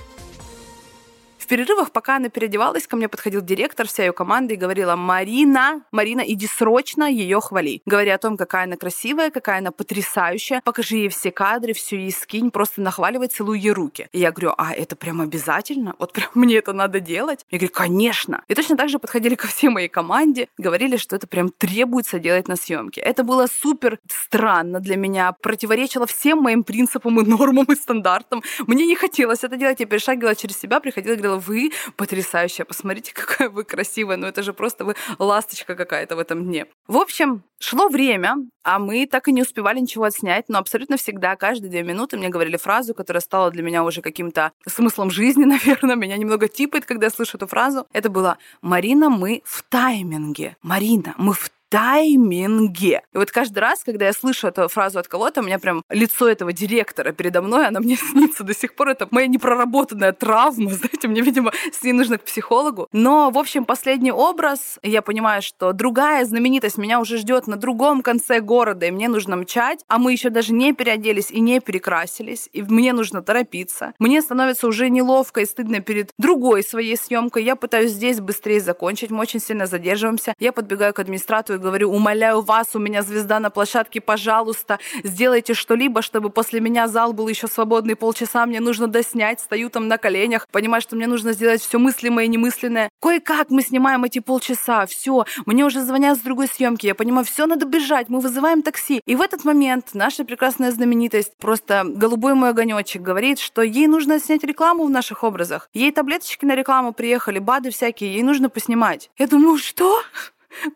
Перерывах, 1.48 1.92
пока 1.92 2.16
она 2.16 2.28
переодевалась, 2.28 2.86
ко 2.86 2.96
мне 2.96 3.08
подходил 3.08 3.40
директор, 3.40 3.88
вся 3.88 4.04
ее 4.04 4.12
команда 4.12 4.52
и 4.52 4.56
говорила, 4.56 4.96
Марина, 4.96 5.82
Марина, 5.90 6.20
иди 6.20 6.46
срочно 6.46 7.10
ее 7.10 7.40
хвали. 7.40 7.80
Говоря 7.86 8.16
о 8.16 8.18
том, 8.18 8.36
какая 8.36 8.64
она 8.64 8.76
красивая, 8.76 9.30
какая 9.30 9.58
она 9.58 9.72
потрясающая, 9.72 10.60
покажи 10.62 10.96
ей 10.96 11.08
все 11.08 11.30
кадры, 11.30 11.72
все 11.72 11.96
ей 11.96 12.12
скинь, 12.12 12.50
просто 12.50 12.82
нахваливай, 12.82 13.28
целуй 13.28 13.58
ей 13.58 13.72
руки. 13.72 14.08
И 14.12 14.18
я 14.18 14.30
говорю, 14.30 14.52
а 14.58 14.74
это 14.74 14.94
прям 14.94 15.22
обязательно? 15.22 15.94
Вот 15.98 16.12
прям 16.12 16.28
мне 16.34 16.56
это 16.56 16.74
надо 16.74 17.00
делать? 17.00 17.46
Я 17.50 17.58
говорю, 17.58 17.72
конечно. 17.72 18.44
И 18.48 18.54
точно 18.54 18.76
так 18.76 18.90
же 18.90 18.98
подходили 18.98 19.34
ко 19.34 19.46
всей 19.46 19.70
моей 19.70 19.88
команде, 19.88 20.48
говорили, 20.58 20.98
что 20.98 21.16
это 21.16 21.26
прям 21.26 21.48
требуется 21.48 22.18
делать 22.18 22.46
на 22.46 22.56
съемке. 22.56 23.00
Это 23.00 23.24
было 23.24 23.46
супер 23.46 23.98
странно 24.06 24.80
для 24.80 24.96
меня, 24.96 25.32
противоречило 25.32 26.06
всем 26.06 26.42
моим 26.42 26.62
принципам 26.62 27.18
и 27.20 27.24
нормам 27.24 27.64
и 27.64 27.74
стандартам. 27.74 28.42
Мне 28.66 28.84
не 28.84 28.96
хотелось 28.96 29.44
это 29.44 29.56
делать, 29.56 29.80
я 29.80 29.86
перешагивала 29.86 30.34
через 30.34 30.58
себя, 30.58 30.80
приходила 30.80 31.14
и 31.14 31.16
говорила, 31.16 31.37
вы 31.38 31.72
потрясающая, 31.96 32.64
посмотрите, 32.64 33.12
какая 33.14 33.48
вы 33.48 33.64
красивая, 33.64 34.16
ну 34.16 34.26
это 34.26 34.42
же 34.42 34.52
просто 34.52 34.84
вы 34.84 34.94
ласточка 35.18 35.74
какая-то 35.74 36.16
в 36.16 36.18
этом 36.18 36.44
дне. 36.44 36.66
В 36.86 36.96
общем, 36.96 37.42
шло 37.58 37.88
время, 37.88 38.36
а 38.62 38.78
мы 38.78 39.06
так 39.06 39.28
и 39.28 39.32
не 39.32 39.42
успевали 39.42 39.80
ничего 39.80 40.04
отснять, 40.04 40.48
но 40.48 40.58
абсолютно 40.58 40.96
всегда, 40.96 41.36
каждые 41.36 41.70
две 41.70 41.82
минуты 41.82 42.16
мне 42.16 42.28
говорили 42.28 42.56
фразу, 42.56 42.94
которая 42.94 43.20
стала 43.20 43.50
для 43.50 43.62
меня 43.62 43.84
уже 43.84 44.02
каким-то 44.02 44.52
смыслом 44.66 45.10
жизни, 45.10 45.44
наверное, 45.46 45.96
меня 45.96 46.16
немного 46.16 46.48
типает, 46.48 46.84
когда 46.84 47.06
я 47.06 47.10
слышу 47.10 47.36
эту 47.36 47.46
фразу. 47.46 47.86
Это 47.92 48.10
было 48.10 48.38
«Марина, 48.62 49.08
мы 49.10 49.42
в 49.44 49.62
тайминге». 49.62 50.56
«Марина, 50.62 51.14
мы 51.16 51.32
в 51.32 51.50
тайминге. 51.68 53.02
И 53.12 53.18
вот 53.18 53.30
каждый 53.30 53.58
раз, 53.60 53.84
когда 53.84 54.06
я 54.06 54.12
слышу 54.12 54.48
эту 54.48 54.68
фразу 54.68 54.98
от 54.98 55.08
кого-то, 55.08 55.40
у 55.40 55.44
меня 55.44 55.58
прям 55.58 55.82
лицо 55.90 56.28
этого 56.28 56.52
директора 56.52 57.12
передо 57.12 57.42
мной, 57.42 57.66
она 57.66 57.80
мне 57.80 57.96
снится 58.10 58.44
до 58.44 58.54
сих 58.54 58.74
пор. 58.74 58.88
Это 58.88 59.08
моя 59.10 59.26
непроработанная 59.26 60.12
травма, 60.12 60.70
знаете, 60.72 61.08
мне, 61.08 61.20
видимо, 61.20 61.52
с 61.72 61.82
ней 61.82 61.92
нужно 61.92 62.18
к 62.18 62.24
психологу. 62.24 62.88
Но, 62.92 63.30
в 63.30 63.38
общем, 63.38 63.64
последний 63.64 64.12
образ, 64.12 64.78
я 64.82 65.02
понимаю, 65.02 65.42
что 65.42 65.72
другая 65.72 66.24
знаменитость 66.24 66.78
меня 66.78 67.00
уже 67.00 67.18
ждет 67.18 67.46
на 67.46 67.56
другом 67.56 68.02
конце 68.02 68.40
города, 68.40 68.86
и 68.86 68.90
мне 68.90 69.08
нужно 69.08 69.36
мчать, 69.36 69.84
а 69.88 69.98
мы 69.98 70.12
еще 70.12 70.30
даже 70.30 70.52
не 70.52 70.72
переоделись 70.72 71.30
и 71.30 71.40
не 71.40 71.60
перекрасились, 71.60 72.48
и 72.52 72.62
мне 72.62 72.92
нужно 72.92 73.22
торопиться. 73.22 73.92
Мне 73.98 74.22
становится 74.22 74.66
уже 74.66 74.88
неловко 74.88 75.40
и 75.40 75.46
стыдно 75.46 75.80
перед 75.80 76.12
другой 76.18 76.62
своей 76.62 76.96
съемкой. 76.96 77.44
Я 77.44 77.56
пытаюсь 77.56 77.92
здесь 77.92 78.20
быстрее 78.20 78.60
закончить, 78.60 79.10
мы 79.10 79.20
очень 79.20 79.40
сильно 79.40 79.66
задерживаемся. 79.66 80.34
Я 80.38 80.52
подбегаю 80.52 80.94
к 80.94 80.98
администратору 80.98 81.57
и 81.58 81.62
говорю, 81.62 81.90
умоляю 81.90 82.40
вас, 82.40 82.68
у 82.74 82.78
меня 82.78 83.02
звезда 83.02 83.40
на 83.40 83.50
площадке, 83.50 84.00
пожалуйста, 84.00 84.78
сделайте 85.04 85.54
что-либо, 85.54 86.02
чтобы 86.02 86.30
после 86.30 86.60
меня 86.60 86.88
зал 86.88 87.12
был 87.12 87.28
еще 87.28 87.46
свободный 87.46 87.96
полчаса, 87.96 88.46
мне 88.46 88.60
нужно 88.60 88.86
доснять, 88.86 89.40
стою 89.40 89.70
там 89.70 89.88
на 89.88 89.98
коленях, 89.98 90.46
понимаю, 90.50 90.80
что 90.80 90.96
мне 90.96 91.06
нужно 91.06 91.32
сделать 91.32 91.60
все 91.60 91.78
мыслимое 91.78 92.24
и 92.24 92.28
немысленное. 92.28 92.88
Кое-как 93.00 93.50
мы 93.50 93.62
снимаем 93.62 94.04
эти 94.04 94.20
полчаса, 94.20 94.86
все, 94.86 95.24
мне 95.46 95.64
уже 95.64 95.82
звонят 95.82 96.18
с 96.18 96.20
другой 96.20 96.48
съемки, 96.48 96.86
я 96.86 96.94
понимаю, 96.94 97.24
все, 97.24 97.46
надо 97.46 97.66
бежать, 97.66 98.08
мы 98.08 98.20
вызываем 98.20 98.62
такси. 98.62 99.00
И 99.04 99.16
в 99.16 99.20
этот 99.20 99.44
момент 99.44 99.90
наша 99.94 100.24
прекрасная 100.24 100.70
знаменитость, 100.70 101.36
просто 101.38 101.82
голубой 101.84 102.34
мой 102.34 102.50
огонечек, 102.50 103.02
говорит, 103.02 103.38
что 103.38 103.62
ей 103.62 103.86
нужно 103.86 104.20
снять 104.20 104.44
рекламу 104.44 104.84
в 104.84 104.90
наших 104.90 105.24
образах. 105.24 105.68
Ей 105.74 105.92
таблеточки 105.92 106.44
на 106.44 106.54
рекламу 106.54 106.92
приехали, 106.92 107.38
БАДы 107.38 107.70
всякие, 107.70 108.14
ей 108.14 108.22
нужно 108.22 108.48
поснимать. 108.48 109.10
Я 109.18 109.26
думаю, 109.26 109.58
что? 109.58 110.02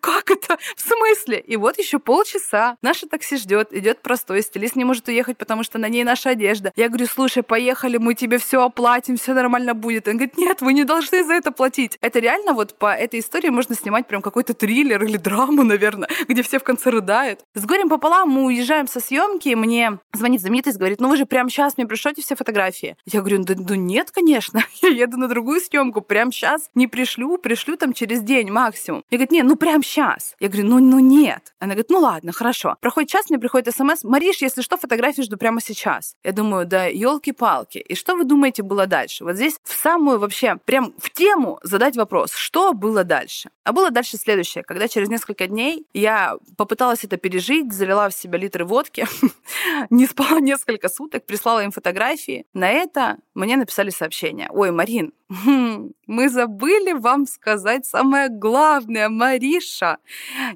Как 0.00 0.30
это? 0.30 0.58
В 0.76 0.80
смысле? 0.80 1.40
И 1.40 1.56
вот 1.56 1.78
еще 1.78 1.98
полчаса. 1.98 2.76
Наше 2.82 3.06
такси 3.06 3.36
ждет, 3.36 3.72
идет 3.72 4.02
простой. 4.02 4.42
Стилист 4.42 4.76
не 4.76 4.84
может 4.84 5.08
уехать, 5.08 5.38
потому 5.38 5.62
что 5.62 5.78
на 5.78 5.88
ней 5.88 6.04
наша 6.04 6.30
одежда. 6.30 6.72
Я 6.76 6.88
говорю, 6.88 7.06
слушай, 7.06 7.42
поехали, 7.42 7.96
мы 7.96 8.14
тебе 8.14 8.38
все 8.38 8.62
оплатим, 8.64 9.16
все 9.16 9.34
нормально 9.34 9.74
будет. 9.74 10.08
Он 10.08 10.14
говорит, 10.14 10.36
нет, 10.36 10.60
вы 10.60 10.72
не 10.72 10.84
должны 10.84 11.24
за 11.24 11.34
это 11.34 11.52
платить. 11.52 11.98
Это 12.00 12.18
реально 12.18 12.52
вот 12.52 12.78
по 12.78 12.92
этой 12.94 13.20
истории 13.20 13.48
можно 13.48 13.74
снимать 13.74 14.06
прям 14.06 14.22
какой-то 14.22 14.54
триллер 14.54 15.02
или 15.04 15.16
драму, 15.16 15.62
наверное, 15.62 16.08
где 16.28 16.42
все 16.42 16.58
в 16.58 16.64
конце 16.64 16.90
рыдают. 16.90 17.40
С 17.54 17.64
горем 17.64 17.88
пополам 17.88 18.28
мы 18.28 18.44
уезжаем 18.44 18.86
со 18.86 19.00
съемки, 19.00 19.54
мне 19.54 19.98
звонит 20.12 20.40
знаменитость, 20.40 20.78
говорит, 20.78 21.00
ну 21.00 21.08
вы 21.08 21.16
же 21.16 21.26
прямо 21.26 21.50
сейчас 21.50 21.76
мне 21.76 21.86
пришлете 21.86 22.22
все 22.22 22.36
фотографии. 22.36 22.96
Я 23.06 23.20
говорю, 23.20 23.44
да, 23.44 23.54
да 23.54 23.76
нет, 23.76 24.10
конечно, 24.10 24.64
я 24.82 24.88
еду 24.88 25.16
на 25.16 25.28
другую 25.28 25.60
съемку, 25.60 26.00
прямо 26.00 26.32
сейчас 26.32 26.68
не 26.74 26.86
пришлю, 26.86 27.38
пришлю 27.38 27.76
там 27.76 27.92
через 27.92 28.20
день 28.20 28.50
максимум. 28.50 29.04
Я 29.10 29.18
говорю, 29.18 29.34
не, 29.34 29.42
ну 29.42 29.56
прям 29.56 29.71
сейчас. 29.80 30.34
Я 30.40 30.48
говорю, 30.48 30.68
ну, 30.68 30.78
ну 30.80 30.98
нет. 30.98 31.54
Она 31.58 31.74
говорит, 31.74 31.90
ну 31.90 32.00
ладно, 32.00 32.32
хорошо. 32.32 32.76
Проходит 32.80 33.10
час, 33.10 33.30
мне 33.30 33.38
приходит 33.38 33.74
смс, 33.74 34.04
Мариш, 34.04 34.42
если 34.42 34.62
что, 34.62 34.76
фотографии 34.76 35.22
жду 35.22 35.36
прямо 35.36 35.60
сейчас. 35.60 36.16
Я 36.24 36.32
думаю, 36.32 36.66
да 36.66 36.86
елки-палки. 36.86 37.78
И 37.78 37.94
что 37.94 38.16
вы 38.16 38.24
думаете 38.24 38.62
было 38.62 38.86
дальше? 38.86 39.24
Вот 39.24 39.36
здесь 39.36 39.58
в 39.62 39.72
самую 39.72 40.18
вообще, 40.18 40.56
прям 40.64 40.92
в 40.98 41.10
тему 41.10 41.60
задать 41.62 41.96
вопрос, 41.96 42.32
что 42.32 42.74
было 42.74 43.04
дальше? 43.04 43.50
А 43.64 43.72
было 43.72 43.90
дальше 43.90 44.16
следующее. 44.16 44.64
Когда 44.64 44.88
через 44.88 45.08
несколько 45.08 45.46
дней 45.46 45.86
я 45.94 46.36
попыталась 46.56 47.04
это 47.04 47.16
пережить, 47.16 47.72
залила 47.72 48.08
в 48.08 48.14
себя 48.14 48.38
литры 48.38 48.64
водки, 48.64 49.06
не 49.90 50.06
спала 50.06 50.40
несколько 50.40 50.88
суток, 50.88 51.24
прислала 51.24 51.62
им 51.62 51.70
фотографии. 51.70 52.44
На 52.54 52.70
это 52.70 53.18
мне 53.34 53.56
написали 53.56 53.90
сообщение. 53.90 54.48
Ой, 54.50 54.72
Марин, 54.72 55.12
хм, 55.32 55.92
мы 56.06 56.28
забыли 56.28 56.92
вам 56.92 57.26
сказать 57.26 57.86
самое 57.86 58.28
главное, 58.28 59.08
Мариша. 59.08 59.98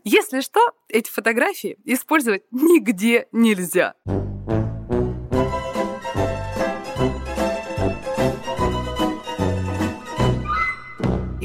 Если 0.04 0.40
что, 0.40 0.60
эти 0.88 1.10
фотографии 1.10 1.78
использовать 1.84 2.44
нигде 2.50 3.26
нельзя. 3.32 3.94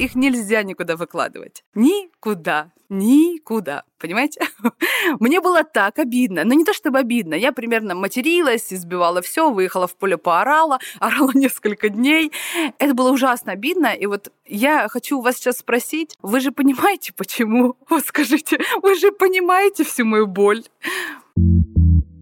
Их 0.02 0.16
нельзя 0.16 0.62
никуда 0.62 0.96
выкладывать. 0.96 1.64
Никуда. 1.74 2.72
Никуда. 2.88 3.84
Понимаете? 3.98 4.40
Мне 5.20 5.40
было 5.40 5.62
так 5.62 5.98
обидно. 5.98 6.44
Но 6.44 6.54
не 6.54 6.64
то 6.64 6.74
чтобы 6.74 6.98
обидно. 6.98 7.34
Я 7.34 7.52
примерно 7.52 7.94
материлась, 7.94 8.72
избивала 8.72 9.22
все, 9.22 9.50
выехала 9.50 9.86
в 9.86 9.94
поле, 9.96 10.18
поорала, 10.18 10.80
орала 10.98 11.30
несколько 11.34 11.88
дней. 11.88 12.32
Это 12.78 12.94
было 12.94 13.12
ужасно 13.12 13.52
обидно. 13.52 13.94
И 13.94 14.06
вот 14.06 14.32
я 14.44 14.88
хочу 14.88 15.20
вас 15.20 15.36
сейчас 15.36 15.58
спросить, 15.58 16.18
вы 16.20 16.40
же 16.40 16.50
понимаете, 16.50 17.12
почему? 17.16 17.76
Вот 17.88 18.06
скажите, 18.06 18.58
вы 18.82 18.94
же 18.94 19.12
понимаете 19.12 19.84
всю 19.84 20.04
мою 20.04 20.26
боль? 20.26 20.64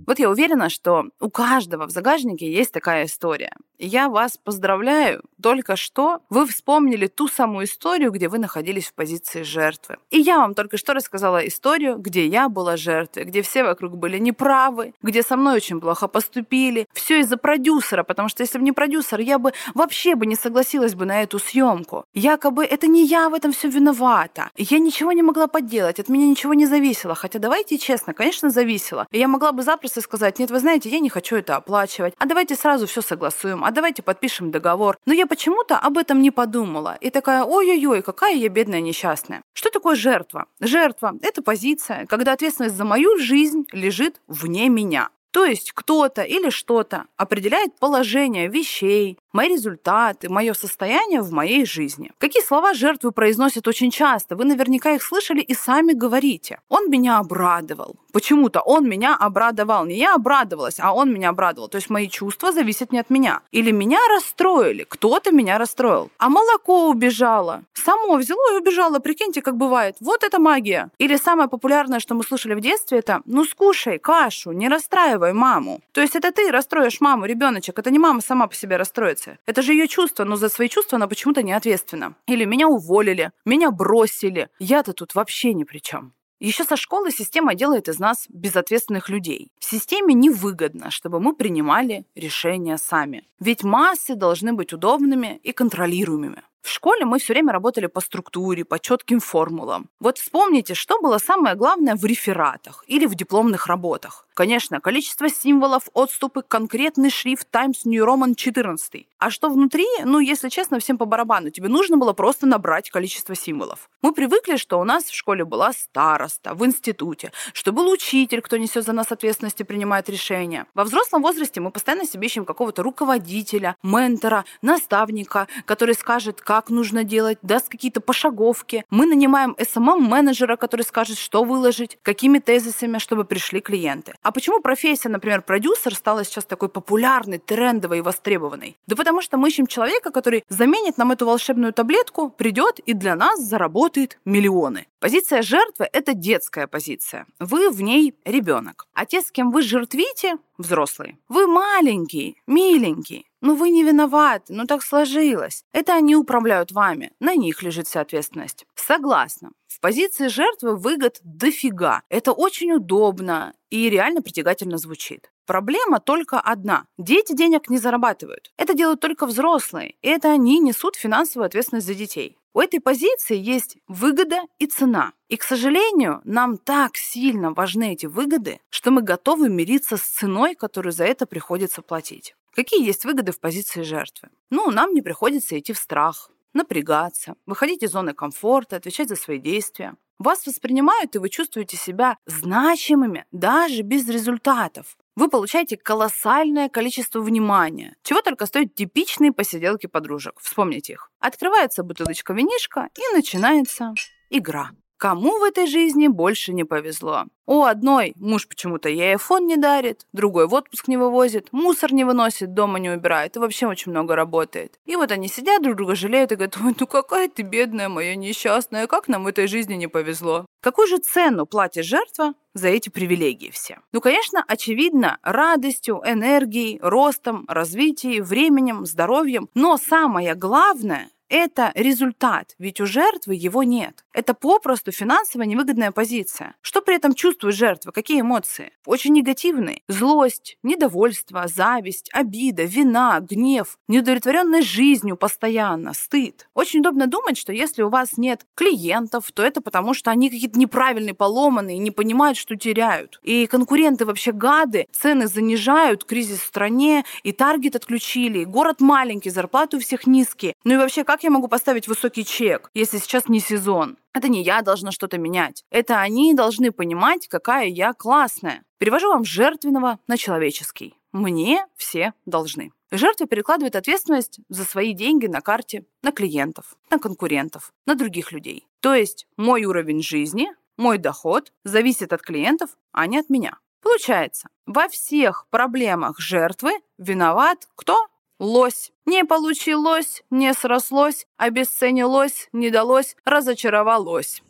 Вот 0.06 0.18
я 0.18 0.28
уверена, 0.28 0.68
что 0.68 1.04
у 1.20 1.30
каждого 1.30 1.87
в 1.87 1.90
загажнике 1.90 2.52
есть 2.52 2.72
такая 2.72 3.06
история. 3.06 3.52
Я 3.82 4.10
вас 4.10 4.37
поздравляю, 4.37 5.22
только 5.42 5.75
что 5.75 6.20
вы 6.28 6.46
вспомнили 6.46 7.06
ту 7.06 7.28
самую 7.28 7.64
историю, 7.64 8.10
где 8.10 8.28
вы 8.28 8.38
находились 8.38 8.88
в 8.88 8.92
позиции 8.92 9.42
жертвы. 9.42 9.96
И 10.10 10.20
я 10.20 10.37
вам 10.37 10.54
только 10.54 10.76
что 10.76 10.92
рассказала 10.92 11.38
историю, 11.49 11.96
где 11.96 12.26
я 12.26 12.50
была 12.50 12.76
жертвой, 12.76 13.25
где 13.25 13.40
все 13.40 13.64
вокруг 13.64 13.96
были 13.96 14.18
неправы, 14.18 14.92
где 15.00 15.22
со 15.22 15.38
мной 15.38 15.56
очень 15.56 15.80
плохо 15.80 16.08
поступили. 16.08 16.88
Все 16.92 17.20
из-за 17.20 17.38
продюсера, 17.38 18.02
потому 18.02 18.28
что 18.28 18.42
если 18.42 18.58
бы 18.58 18.64
не 18.64 18.72
продюсер, 18.72 19.18
я 19.20 19.38
бы 19.38 19.54
вообще 19.72 20.14
бы 20.14 20.26
не 20.26 20.37
согласилась 20.37 20.94
бы 20.94 21.06
на 21.06 21.22
эту 21.22 21.38
съемку. 21.38 22.04
Якобы 22.12 22.66
это 22.66 22.87
не 22.87 23.06
я 23.06 23.30
в 23.30 23.34
этом 23.34 23.52
все 23.52 23.70
виновата. 23.70 24.50
Я 24.58 24.78
ничего 24.78 25.12
не 25.12 25.22
могла 25.22 25.46
поделать, 25.46 25.99
от 25.99 26.10
меня 26.10 26.26
ничего 26.26 26.52
не 26.52 26.66
зависело. 26.66 27.14
Хотя 27.14 27.38
давайте 27.38 27.78
честно, 27.78 28.12
конечно, 28.12 28.50
зависело. 28.50 29.06
Я 29.10 29.26
могла 29.26 29.52
бы 29.52 29.62
запросто 29.62 30.02
сказать, 30.02 30.38
нет, 30.38 30.50
вы 30.50 30.58
знаете, 30.58 30.90
я 30.90 31.00
не 31.00 31.08
хочу 31.08 31.37
это 31.37 31.56
оплачивать, 31.56 32.12
а 32.18 32.26
давайте 32.26 32.56
сразу 32.56 32.87
все 32.87 33.00
согласуем, 33.00 33.64
а 33.70 33.72
давайте 33.72 34.02
подпишем 34.02 34.50
договор. 34.50 34.98
Но 35.06 35.12
я 35.12 35.28
почему-то 35.28 35.78
об 35.78 35.96
этом 35.96 36.20
не 36.22 36.32
подумала. 36.32 36.98
И 37.00 37.10
такая, 37.10 37.44
ой-ой-ой, 37.44 38.02
какая 38.02 38.34
я 38.34 38.48
бедная 38.48 38.80
несчастная. 38.80 39.42
Что 39.52 39.70
такое 39.70 39.94
жертва? 39.94 40.46
Жертва– 40.58 41.14
это 41.22 41.40
позиция, 41.40 42.04
когда 42.06 42.32
ответственность 42.32 42.74
за 42.74 42.84
мою 42.84 43.16
жизнь 43.18 43.66
лежит 43.70 44.20
вне 44.26 44.68
меня. 44.68 45.10
То 45.30 45.44
есть 45.44 45.70
кто-то 45.70 46.22
или 46.22 46.50
что-то 46.50 47.04
определяет 47.16 47.78
положение 47.78 48.48
вещей, 48.48 49.16
мои 49.32 49.49
результаты, 49.49 50.28
мое 50.28 50.54
состояние 50.54 51.22
в 51.22 51.32
моей 51.32 51.64
жизни. 51.64 52.12
Какие 52.18 52.42
слова 52.42 52.75
жертвы 52.75 53.12
произносят 53.12 53.68
очень 53.68 53.90
часто? 53.90 54.37
Вы 54.37 54.44
наверняка 54.44 54.92
их 54.92 55.02
слышали 55.02 55.40
и 55.40 55.54
сами 55.54 55.92
говорите. 55.92 56.60
Он 56.68 56.90
меня 56.90 57.18
обрадовал. 57.18 57.96
Почему-то 58.12 58.60
он 58.60 58.88
меня 58.88 59.16
обрадовал. 59.16 59.84
Не 59.84 59.96
я 59.96 60.14
обрадовалась, 60.14 60.80
а 60.80 60.92
он 60.92 61.12
меня 61.12 61.30
обрадовал. 61.30 61.68
То 61.68 61.76
есть 61.76 61.90
мои 61.90 62.08
чувства 62.08 62.52
зависят 62.52 62.92
не 62.92 62.99
от 62.99 63.10
меня. 63.10 63.40
Или 63.52 63.70
меня 63.70 63.99
расстроили, 64.14 64.84
кто-то 64.84 65.30
меня 65.30 65.58
расстроил. 65.58 66.10
А 66.18 66.28
молоко 66.28 66.88
убежало. 66.88 67.62
Само 67.75 68.16
взяло 68.16 68.54
и 68.54 68.60
убежало. 68.60 68.99
Прикиньте, 68.99 69.42
как 69.42 69.56
бывает. 69.56 69.96
Вот 70.00 70.25
это 70.25 70.38
магия. 70.38 70.90
Или 70.99 71.16
самое 71.16 71.49
популярное, 71.49 72.00
что 72.00 72.14
мы 72.14 72.25
слышали 72.25 72.54
в 72.54 72.60
детстве, 72.60 72.99
это 72.99 73.22
«ну 73.25 73.44
скушай 73.44 73.99
кашу, 73.99 74.52
не 74.52 74.68
расстраивай 74.68 75.32
маму». 75.32 75.80
То 75.92 76.00
есть 76.00 76.16
это 76.16 76.32
ты 76.32 76.50
расстроишь 76.50 77.00
маму, 77.00 77.26
ребеночек. 77.26 77.78
Это 77.78 77.90
не 77.90 77.99
мама 77.99 78.20
сама 78.20 78.46
по 78.46 78.54
себе 78.54 78.76
расстроится. 78.76 79.19
Это 79.46 79.62
же 79.62 79.72
ее 79.72 79.88
чувство, 79.88 80.24
но 80.24 80.36
за 80.36 80.48
свои 80.48 80.68
чувства 80.68 80.96
она 80.96 81.06
почему-то 81.06 81.42
не 81.42 81.52
ответственна. 81.52 82.14
Или 82.26 82.44
меня 82.44 82.68
уволили, 82.68 83.32
меня 83.44 83.70
бросили. 83.70 84.48
Я-то 84.58 84.92
тут 84.92 85.14
вообще 85.14 85.52
ни 85.54 85.64
при 85.64 85.78
чем. 85.78 86.14
Еще 86.40 86.64
со 86.64 86.76
школы 86.76 87.10
система 87.10 87.54
делает 87.54 87.88
из 87.88 87.98
нас 87.98 88.24
безответственных 88.30 89.10
людей. 89.10 89.52
Системе 89.58 90.14
невыгодно, 90.14 90.90
чтобы 90.90 91.20
мы 91.20 91.34
принимали 91.34 92.06
решения 92.14 92.78
сами. 92.78 93.28
Ведь 93.40 93.62
массы 93.62 94.14
должны 94.14 94.54
быть 94.54 94.72
удобными 94.72 95.38
и 95.42 95.52
контролируемыми. 95.52 96.42
В 96.62 96.70
школе 96.70 97.04
мы 97.04 97.18
все 97.18 97.32
время 97.32 97.52
работали 97.52 97.86
по 97.86 98.00
структуре, 98.00 98.64
по 98.64 98.78
четким 98.78 99.20
формулам. 99.20 99.88
Вот 99.98 100.18
вспомните, 100.18 100.74
что 100.74 101.00
было 101.00 101.18
самое 101.18 101.56
главное 101.56 101.94
в 101.94 102.04
рефератах 102.04 102.84
или 102.86 103.06
в 103.06 103.14
дипломных 103.14 103.66
работах. 103.66 104.26
Конечно, 104.40 104.80
количество 104.80 105.28
символов, 105.28 105.90
отступы, 105.92 106.40
конкретный 106.40 107.11
шрифт 107.11 107.50
Times 107.50 107.85
New 107.85 108.02
Roman 108.02 108.35
14. 108.35 109.06
А 109.18 109.28
что 109.28 109.50
внутри, 109.50 109.85
ну, 110.02 110.18
если 110.18 110.49
честно, 110.49 110.80
всем 110.80 110.97
по 110.97 111.04
барабану. 111.04 111.50
Тебе 111.50 111.68
нужно 111.68 111.99
было 111.99 112.14
просто 112.14 112.47
набрать 112.47 112.88
количество 112.88 113.35
символов. 113.35 113.90
Мы 114.00 114.14
привыкли, 114.14 114.56
что 114.56 114.80
у 114.80 114.85
нас 114.85 115.04
в 115.04 115.14
школе 115.14 115.44
была 115.44 115.75
староста, 115.75 116.54
в 116.54 116.64
институте, 116.64 117.32
что 117.52 117.73
был 117.73 117.90
учитель, 117.90 118.40
кто 118.40 118.56
несет 118.56 118.87
за 118.87 118.94
нас 118.94 119.12
ответственность 119.12 119.61
и 119.61 119.64
принимает 119.64 120.09
решения. 120.09 120.64
Во 120.73 120.85
взрослом 120.85 121.20
возрасте 121.20 121.61
мы 121.61 121.70
постоянно 121.70 122.06
себе 122.06 122.26
ищем 122.26 122.47
какого-то 122.47 122.82
руководителя, 122.82 123.76
ментора, 123.82 124.47
наставника, 124.62 125.49
который 125.66 125.94
скажет, 125.94 126.40
как 126.40 126.70
нужно 126.70 127.04
делать, 127.04 127.37
даст 127.42 127.68
какие-то 127.68 128.00
пошаговки. 128.00 128.87
Мы 128.88 129.04
нанимаем 129.04 129.54
SMM-менеджера, 129.59 130.56
который 130.56 130.87
скажет, 130.87 131.18
что 131.18 131.44
выложить, 131.44 131.99
какими 132.00 132.38
тезисами, 132.38 132.97
чтобы 132.97 133.26
пришли 133.26 133.61
клиенты. 133.61 134.14
А 134.30 134.32
почему 134.32 134.60
профессия, 134.60 135.08
например, 135.08 135.42
продюсер 135.42 135.92
стала 135.92 136.22
сейчас 136.22 136.44
такой 136.44 136.68
популярной, 136.68 137.38
трендовой 137.38 137.99
и 137.99 138.00
востребованной? 138.00 138.76
Да 138.87 138.94
потому 138.94 139.22
что 139.22 139.37
мы 139.37 139.49
ищем 139.49 139.66
человека, 139.66 140.12
который 140.12 140.44
заменит 140.49 140.99
нам 140.99 141.10
эту 141.10 141.26
волшебную 141.26 141.72
таблетку, 141.72 142.30
придет 142.30 142.78
и 142.78 142.92
для 142.92 143.16
нас 143.16 143.40
заработает 143.40 144.20
миллионы. 144.25 144.87
Позиция 145.00 145.40
жертвы– 145.40 145.88
это 145.95 146.12
детская 146.12 146.66
позиция. 146.66 147.26
Вы 147.38 147.71
в 147.71 147.80
ней 147.80 148.14
ребенок. 148.26 148.87
А 148.92 149.07
те, 149.07 149.23
с 149.23 149.33
кем 149.33 149.50
вы 149.50 149.62
жертвите, 149.62 150.37
взрослые, 150.59 151.16
вы 151.26 151.47
маленький, 151.47 152.37
миленький. 152.47 153.26
Ну 153.40 153.54
вы 153.54 153.71
не 153.71 153.83
виноваты, 153.83 154.52
ну 154.52 154.66
так 154.66 154.83
сложилось. 154.83 155.64
Это 155.73 155.95
они 155.95 156.14
управляют 156.14 156.73
вами, 156.73 157.12
на 157.19 157.35
них 157.35 157.62
лежит 157.62 157.88
вся 157.88 158.02
ответственность. 158.02 158.66
Согласна. 158.75 159.52
В 159.66 159.80
позиции 159.80 160.28
жертвы 160.28 160.76
выгод 160.76 161.19
дофига. 161.25 162.02
Это 162.11 162.33
очень 162.33 162.73
удобно 162.73 163.54
и 163.71 163.88
реально 163.88 164.21
притягательно 164.21 164.76
звучит. 164.76 165.30
Проблема 165.47 165.99
только 165.99 166.38
одна. 166.38 166.85
Дети 166.99 167.35
денег 167.35 167.71
не 167.71 167.78
зарабатывают. 167.78 168.52
Это 168.59 168.75
делают 168.75 169.00
только 169.00 169.26
взрослые. 169.26 169.95
И 170.02 170.09
это 170.09 170.30
они 170.30 170.61
несут 170.61 170.95
финансовую 170.95 171.47
ответственность 171.47 171.87
за 171.87 171.95
детей. 171.95 172.37
У 172.52 172.61
этой 172.61 172.80
позиции 172.80 173.37
есть 173.37 173.76
выгода 173.87 174.40
и 174.59 174.66
цена. 174.66 175.12
И, 175.28 175.37
к 175.37 175.45
сожалению, 175.45 176.21
нам 176.25 176.59
так 176.59 176.97
сильно 176.97 177.52
важны 177.52 177.92
эти 177.92 178.07
выгоды, 178.07 178.61
что 178.71 178.90
мы 178.90 179.02
готовы 179.02 179.49
мириться 179.49 179.97
с 179.97 180.02
ценой, 180.02 180.57
которую 180.57 180.92
за 180.92 181.04
это 181.04 181.26
приходится 181.26 181.80
платить. 181.80 182.35
Какие 182.52 182.85
есть 182.85 183.04
выгоды 183.04 183.30
в 183.30 183.38
позиции 183.38 183.83
жертвы? 183.83 184.30
Ну, 184.50 184.73
нам 184.73 184.95
не 184.95 185.00
приходится 185.00 185.57
идти 185.57 185.73
в 185.73 185.78
страх, 185.78 186.30
напрягаться, 186.52 187.37
выходить 187.47 187.85
из 187.85 187.92
зоны 187.92 188.14
комфорта, 188.14 188.76
отвечать 188.76 189.09
за 189.09 189.14
свои 189.14 189.38
действия. 189.38 189.95
Вас 190.19 190.45
воспринимают, 190.45 191.14
и 191.14 191.19
вы 191.19 191.28
чувствуете 191.28 191.76
себя 191.76 192.19
значимыми 192.26 193.26
даже 193.30 193.83
без 193.83 194.09
результатов. 194.09 194.99
Вы 195.20 195.28
получаете 195.28 195.76
колоссальное 195.76 196.70
количество 196.70 197.20
внимания. 197.20 197.94
Чего 198.02 198.22
только 198.22 198.46
стоят 198.46 198.74
типичные 198.74 199.32
посиделки 199.32 199.86
подружек. 199.86 200.40
Вспомните 200.40 200.94
их. 200.94 201.10
Открывается 201.18 201.82
бутылочка 201.82 202.32
винишка 202.32 202.88
и 202.96 203.14
начинается 203.14 203.92
игра. 204.30 204.70
Кому 205.00 205.38
в 205.38 205.45
этой 205.45 205.66
жизни 205.66 206.09
больше 206.09 206.52
не 206.52 206.64
повезло? 206.64 207.25
У 207.47 207.62
одной 207.62 208.12
муж 208.16 208.47
почему-то 208.47 208.90
ей 208.90 209.12
айфон 209.12 209.47
не 209.47 209.57
дарит, 209.57 210.07
другой 210.12 210.47
в 210.47 210.52
отпуск 210.52 210.88
не 210.88 210.99
вывозит, 210.99 211.49
мусор 211.52 211.95
не 211.95 212.04
выносит, 212.04 212.52
дома 212.52 212.78
не 212.78 212.90
убирает 212.90 213.35
и 213.35 213.38
вообще 213.38 213.66
очень 213.66 213.92
много 213.92 214.14
работает. 214.14 214.78
И 214.85 214.97
вот 214.97 215.11
они 215.11 215.28
сидят, 215.28 215.62
друг 215.62 215.76
друга 215.76 215.95
жалеют 215.95 216.33
и 216.33 216.35
говорят, 216.35 216.59
ой, 216.62 216.75
ну 216.78 216.87
какая 216.87 217.30
ты 217.30 217.40
бедная 217.40 217.88
моя 217.88 218.14
несчастная, 218.14 218.87
как 218.87 219.09
нам 219.09 219.25
в 219.25 219.28
этой 219.28 219.47
жизни 219.47 219.73
не 219.73 219.87
повезло. 219.87 220.45
Какую 220.61 220.87
же 220.87 220.99
цену 220.99 221.47
платит 221.47 221.87
жертва 221.87 222.35
за 222.52 222.69
эти 222.69 222.90
привилегии 222.90 223.50
все? 223.50 223.78
Ну, 223.92 224.02
конечно, 224.02 224.45
очевидно, 224.47 225.16
радостью, 225.23 226.02
энергией, 226.04 226.78
ростом, 226.83 227.47
развитием, 227.49 228.23
временем, 228.23 228.85
здоровьем. 228.85 229.49
Но 229.54 229.78
самое 229.78 230.35
главное– 230.35 231.09
это 231.30 231.70
результат, 231.75 232.54
ведь 232.58 232.80
у 232.80 232.87
жертвы 232.87 233.37
его 233.37 233.62
нет. 233.62 234.04
Это 234.12 234.34
попросту 234.34 234.90
финансово 234.90 235.44
невыгодная 235.44 235.92
позиция. 235.92 236.54
Что 236.60 236.82
при 236.82 236.96
этом 236.96 237.14
чувствует 237.14 237.54
жертва? 237.54 237.92
Какие 237.92 238.20
эмоции? 238.20 238.72
Очень 238.84 239.14
негативные. 239.14 239.82
Злость, 239.88 240.58
недовольство, 240.64 241.46
зависть, 241.46 242.10
обида, 242.12 242.64
вина, 242.64 243.20
гнев, 243.20 243.78
неудовлетворенность 243.87 244.68
жизнью 244.68 245.16
постоянно, 245.16 245.94
стыд. 245.94 246.49
Очень 246.54 246.80
удобно 246.80 247.06
думать, 247.06 247.38
что 247.38 247.52
если 247.52 247.82
у 247.82 247.88
вас 247.88 248.16
нет 248.16 248.44
клиентов, 248.56 249.30
то 249.32 249.42
это 249.42 249.60
потому, 249.60 249.94
что 249.94 250.10
они 250.10 250.30
какие-то 250.30 250.58
неправильные, 250.58 251.14
поломанные, 251.14 251.78
не 251.78 251.92
понимают, 251.92 252.37
что 252.37 252.56
теряют. 252.56 253.20
И 253.22 253.46
конкуренты 253.46 254.04
вообще 254.04 254.32
гады, 254.32 254.88
цены 254.90 255.28
занижают, 255.28 256.04
кризис 256.04 256.40
в 256.40 256.46
стране, 256.46 257.04
и 257.22 257.30
таргет 257.30 257.76
отключили, 257.76 258.40
и 258.40 258.44
город 258.44 258.80
маленький, 258.80 259.30
зарплаты 259.30 259.76
у 259.76 259.80
всех 259.80 260.08
низкие. 260.08 260.54
Ну 260.64 260.75
и 260.75 260.76
вообще, 260.76 261.04
как 261.04 261.19
я 261.22 261.30
могу 261.30 261.48
поставить 261.48 261.88
высокий 261.88 262.24
чек, 262.24 262.70
если 262.74 262.98
сейчас 262.98 263.28
не 263.28 263.40
сезон? 263.40 263.96
Это 264.12 264.28
не 264.28 264.42
я 264.42 264.62
должна 264.62 264.92
что-то 264.92 265.18
менять. 265.18 265.64
Это 265.70 266.00
они 266.00 266.34
должны 266.34 266.72
понимать, 266.72 267.28
какая 267.28 267.66
я 267.66 267.92
классная. 267.92 268.62
Перевожу 268.78 269.08
вам 269.08 269.24
жертвенного 269.24 269.98
на 270.06 270.16
человеческий. 270.16 270.94
Мне 271.12 271.66
все 271.76 272.14
должны. 272.26 272.72
Жертва 272.90 273.26
перекладывает 273.26 273.76
ответственность 273.76 274.40
за 274.48 274.64
свои 274.64 274.92
деньги 274.94 275.26
на 275.26 275.40
карте 275.40 275.84
на 276.02 276.12
клиентов, 276.12 276.76
на 276.90 276.98
конкурентов, 276.98 277.72
на 277.86 277.94
других 277.94 278.32
людей. 278.32 278.66
То 278.80 278.94
есть 278.94 279.26
мой 279.36 279.64
уровень 279.64 280.02
жизни, 280.02 280.48
мой 280.76 280.98
доход 280.98 281.52
зависит 281.64 282.12
от 282.12 282.22
клиентов, 282.22 282.70
а 282.92 283.06
не 283.06 283.18
от 283.18 283.28
меня. 283.28 283.58
Получается, 283.82 284.49
во 284.66 284.88
всех 284.88 285.47
проблемах 285.50 286.18
жертвы 286.18 286.73
виноват 286.99 287.68
кто? 287.76 288.06
Лось. 288.40 288.90
Не 289.04 289.24
получилось, 289.26 290.24
не 290.30 290.54
срослось, 290.54 291.26
обесценилось, 291.36 292.48
не 292.52 292.70
далось, 292.70 293.14
разочаровалось. 293.26 294.42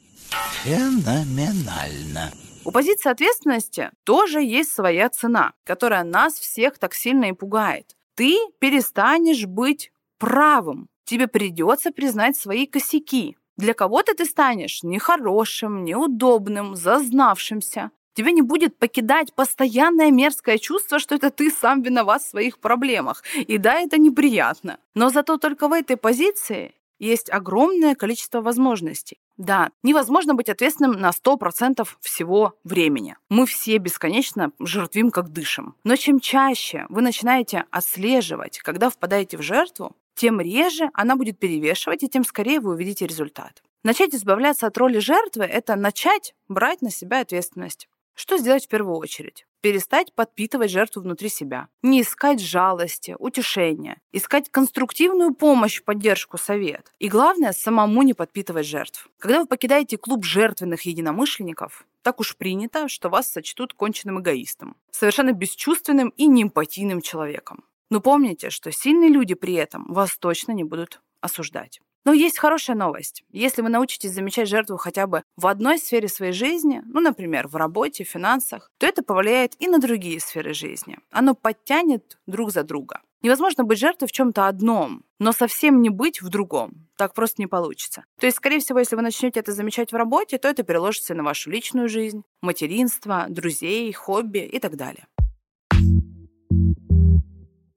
Феноменально. 0.62 2.30
У 2.64 2.70
позиции 2.70 3.10
ответственности 3.10 3.90
тоже 4.04 4.42
есть 4.42 4.70
своя 4.70 5.08
цена, 5.08 5.54
которая 5.64 6.04
нас 6.04 6.34
всех 6.34 6.78
так 6.78 6.94
сильно 6.94 7.24
и 7.24 7.32
пугает. 7.32 7.96
Ты 8.14 8.38
перестанешь 8.60 9.46
быть 9.46 9.90
правым. 10.18 10.88
Тебе 11.04 11.26
придется 11.26 11.90
признать 11.90 12.36
свои 12.36 12.66
косяки. 12.66 13.36
Для 13.56 13.74
кого-то 13.74 14.14
ты 14.14 14.24
станешь 14.24 14.84
нехорошим, 14.84 15.82
неудобным, 15.82 16.76
зазнавшимся. 16.76 17.90
Тебя 18.20 18.32
не 18.32 18.42
будет 18.42 18.76
покидать 18.76 19.32
постоянное 19.32 20.10
мерзкое 20.10 20.58
чувство, 20.58 20.98
что 20.98 21.14
это 21.14 21.30
ты 21.30 21.50
сам 21.50 21.80
виноват 21.80 22.20
в 22.20 22.28
своих 22.28 22.58
проблемах. 22.58 23.24
И 23.34 23.56
да, 23.56 23.80
это 23.80 23.96
неприятно. 23.96 24.76
Но 24.94 25.08
зато 25.08 25.38
только 25.38 25.68
в 25.68 25.72
этой 25.72 25.96
позиции 25.96 26.74
есть 26.98 27.30
огромное 27.30 27.94
количество 27.94 28.42
возможностей. 28.42 29.16
Да, 29.38 29.70
невозможно 29.82 30.34
быть 30.34 30.50
ответственным 30.50 31.00
на 31.00 31.12
100% 31.12 31.88
всего 32.02 32.58
времени. 32.62 33.16
Мы 33.30 33.46
все 33.46 33.78
бесконечно 33.78 34.52
жертвим, 34.60 35.10
как 35.10 35.30
дышим. 35.30 35.74
Но 35.82 35.96
чем 35.96 36.20
чаще 36.20 36.84
вы 36.90 37.00
начинаете 37.00 37.64
отслеживать, 37.70 38.58
когда 38.58 38.90
впадаете 38.90 39.38
в 39.38 39.42
жертву, 39.42 39.96
тем 40.14 40.42
реже 40.42 40.90
она 40.92 41.16
будет 41.16 41.38
перевешивать, 41.38 42.02
и 42.02 42.08
тем 42.10 42.24
скорее 42.24 42.60
вы 42.60 42.72
увидите 42.72 43.06
результат. 43.06 43.62
Начать 43.82 44.14
избавляться 44.14 44.66
от 44.66 44.76
роли 44.76 44.98
жертвы– 44.98 45.44
это 45.46 45.74
начать 45.74 46.34
брать 46.48 46.82
на 46.82 46.90
себя 46.90 47.20
ответственность. 47.20 47.88
Что 48.14 48.36
сделать 48.36 48.66
в 48.66 48.68
первую 48.68 48.96
очередь? 48.96 49.46
Перестать 49.60 50.14
подпитывать 50.14 50.70
жертву 50.70 51.02
внутри 51.02 51.28
себя. 51.28 51.68
Не 51.82 52.00
искать 52.00 52.40
жалости, 52.40 53.14
утешения. 53.18 54.00
Искать 54.12 54.50
конструктивную 54.50 55.34
помощь, 55.34 55.82
поддержку, 55.82 56.38
совет. 56.38 56.92
И 56.98 57.08
главное, 57.08 57.52
самому 57.52 58.02
не 58.02 58.14
подпитывать 58.14 58.66
жертв. 58.66 59.08
Когда 59.18 59.40
вы 59.40 59.46
покидаете 59.46 59.98
клуб 59.98 60.24
жертвенных 60.24 60.82
единомышленников, 60.82 61.86
так 62.02 62.20
уж 62.20 62.36
принято, 62.36 62.88
что 62.88 63.10
вас 63.10 63.30
сочтут 63.30 63.74
конченным 63.74 64.20
эгоистом, 64.20 64.76
совершенно 64.90 65.32
бесчувственным 65.32 66.08
и 66.10 66.26
неэмпатийным 66.26 67.02
человеком. 67.02 67.64
Но 67.90 68.00
помните, 68.00 68.50
что 68.50 68.72
сильные 68.72 69.10
люди 69.10 69.34
при 69.34 69.54
этом 69.54 69.92
вас 69.92 70.16
точно 70.16 70.52
не 70.52 70.64
будут 70.64 71.02
осуждать. 71.20 71.80
Но 72.04 72.12
есть 72.12 72.38
хорошая 72.38 72.76
новость. 72.76 73.24
Если 73.30 73.62
вы 73.62 73.68
научитесь 73.68 74.12
замечать 74.12 74.48
жертву 74.48 74.76
хотя 74.76 75.06
бы 75.06 75.22
в 75.36 75.46
одной 75.46 75.78
сфере 75.78 76.08
своей 76.08 76.32
жизни, 76.32 76.82
ну, 76.86 77.00
например, 77.00 77.48
в 77.48 77.56
работе, 77.56 78.04
финансах, 78.04 78.70
то 78.78 78.86
это 78.86 79.02
повлияет 79.02 79.54
и 79.58 79.68
на 79.68 79.78
другие 79.78 80.20
сферы 80.20 80.54
жизни. 80.54 80.98
Оно 81.10 81.34
подтянет 81.34 82.18
друг 82.26 82.52
за 82.52 82.62
друга. 82.62 83.00
Невозможно 83.22 83.64
быть 83.64 83.78
жертвой 83.78 84.08
в 84.08 84.12
чем-то 84.12 84.48
одном, 84.48 85.04
но 85.18 85.32
совсем 85.32 85.82
не 85.82 85.90
быть 85.90 86.22
в 86.22 86.30
другом. 86.30 86.88
Так 86.96 87.12
просто 87.12 87.42
не 87.42 87.46
получится. 87.46 88.04
То 88.18 88.24
есть, 88.24 88.38
скорее 88.38 88.60
всего, 88.60 88.78
если 88.78 88.96
вы 88.96 89.02
начнете 89.02 89.40
это 89.40 89.52
замечать 89.52 89.92
в 89.92 89.96
работе, 89.96 90.38
то 90.38 90.48
это 90.48 90.62
переложится 90.62 91.14
на 91.14 91.22
вашу 91.22 91.50
личную 91.50 91.90
жизнь, 91.90 92.22
материнство, 92.40 93.26
друзей, 93.28 93.92
хобби 93.92 94.38
и 94.38 94.58
так 94.58 94.76
далее. 94.76 95.06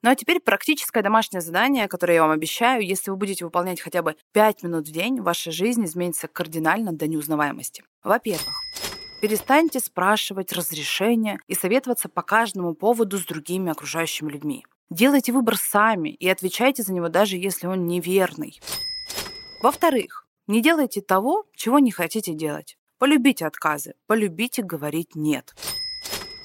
Ну 0.03 0.09
а 0.09 0.15
теперь 0.15 0.41
практическое 0.41 1.01
домашнее 1.01 1.39
задание, 1.39 1.87
которое 1.87 2.15
я 2.15 2.23
вам 2.23 2.31
обещаю. 2.31 2.85
Если 2.85 3.09
вы 3.09 3.15
будете 3.15 3.45
выполнять 3.45 3.79
хотя 3.79 4.01
бы 4.01 4.17
5 4.33 4.63
минут 4.63 4.85
в 4.85 4.91
день, 4.91 5.21
ваша 5.21 5.49
жизнь 5.49 5.85
изменится 5.85 6.27
кардинально 6.27 6.91
до 6.91 7.07
неузнаваемости. 7.07 7.85
Во-первых, 8.03 8.59
перестаньте 9.21 9.79
спрашивать 9.79 10.51
разрешения 10.51 11.39
и 11.47 11.55
советоваться 11.55 12.09
по 12.09 12.21
каждому 12.21 12.75
поводу 12.75 13.17
с 13.17 13.25
другими 13.25 13.71
окружающими 13.71 14.29
людьми. 14.29 14.65
Делайте 14.89 15.31
выбор 15.31 15.55
сами 15.55 16.09
и 16.09 16.27
отвечайте 16.27 16.83
за 16.83 16.91
него, 16.91 17.07
даже 17.07 17.37
если 17.37 17.67
он 17.67 17.87
неверный. 17.87 18.59
Во-вторых, 19.61 20.27
не 20.47 20.61
делайте 20.61 20.99
того, 20.99 21.45
чего 21.55 21.79
не 21.79 21.91
хотите 21.91 22.33
делать. 22.33 22.77
Полюбите 22.99 23.45
отказы, 23.45 23.95
полюбите 24.07 24.63
говорить 24.63 25.15
«нет». 25.15 25.55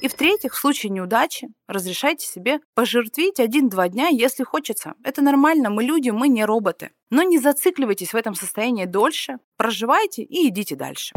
И 0.01 0.07
в-третьих, 0.07 0.55
в 0.55 0.59
случае 0.59 0.91
неудачи 0.91 1.49
разрешайте 1.67 2.27
себе 2.27 2.61
пожертвить 2.75 3.41
один-два 3.41 3.89
дня, 3.89 4.09
если 4.09 4.45
хочется. 4.45 4.95
Это 5.03 5.23
нормально, 5.23 5.71
мы 5.71 5.83
люди, 5.83 6.11
мы 6.11 6.29
не 6.29 6.45
роботы. 6.45 6.93
Но 7.11 7.23
не 7.25 7.39
зацикливайтесь 7.39 8.13
в 8.13 8.17
этом 8.17 8.35
состоянии 8.35 8.85
дольше, 8.85 9.39
проживайте 9.57 10.23
и 10.23 10.49
идите 10.49 10.77
дальше. 10.77 11.15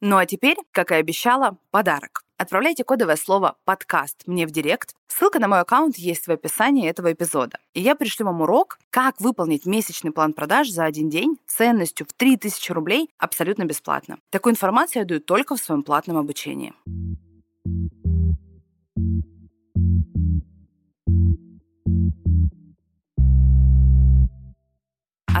Ну 0.00 0.16
а 0.16 0.26
теперь, 0.26 0.56
как 0.72 0.90
и 0.90 0.94
обещала, 0.94 1.58
подарок. 1.70 2.22
отправляйте 2.36 2.84
кодовое 2.84 3.16
слово 3.16 3.56
«подкаст» 3.64 4.22
мне 4.26 4.46
в 4.46 4.52
директ. 4.52 4.94
Ссылка 5.08 5.40
на 5.40 5.48
мой 5.48 5.60
аккаунт 5.60 5.96
есть 5.96 6.28
в 6.28 6.30
описании 6.30 6.88
этого 6.88 7.12
эпизода. 7.12 7.58
И 7.74 7.80
я 7.80 7.96
пришлю 7.96 8.26
вам 8.26 8.40
урок, 8.40 8.78
как 8.90 9.20
выполнить 9.20 9.66
месячный 9.66 10.12
план 10.12 10.32
продаж 10.32 10.70
за 10.70 10.84
один 10.84 11.08
день 11.10 11.36
ценностью 11.48 12.06
в 12.08 12.12
3000 12.12 12.70
рублей 12.72 13.10
абсолютно 13.18 13.64
бесплатно. 13.64 14.18
Такую 14.30 14.52
информацию 14.52 15.02
я 15.02 15.06
даю 15.06 15.20
только 15.20 15.56
в 15.56 15.60
своем 15.60 15.82
платном 15.82 16.16
обучении. 16.16 16.74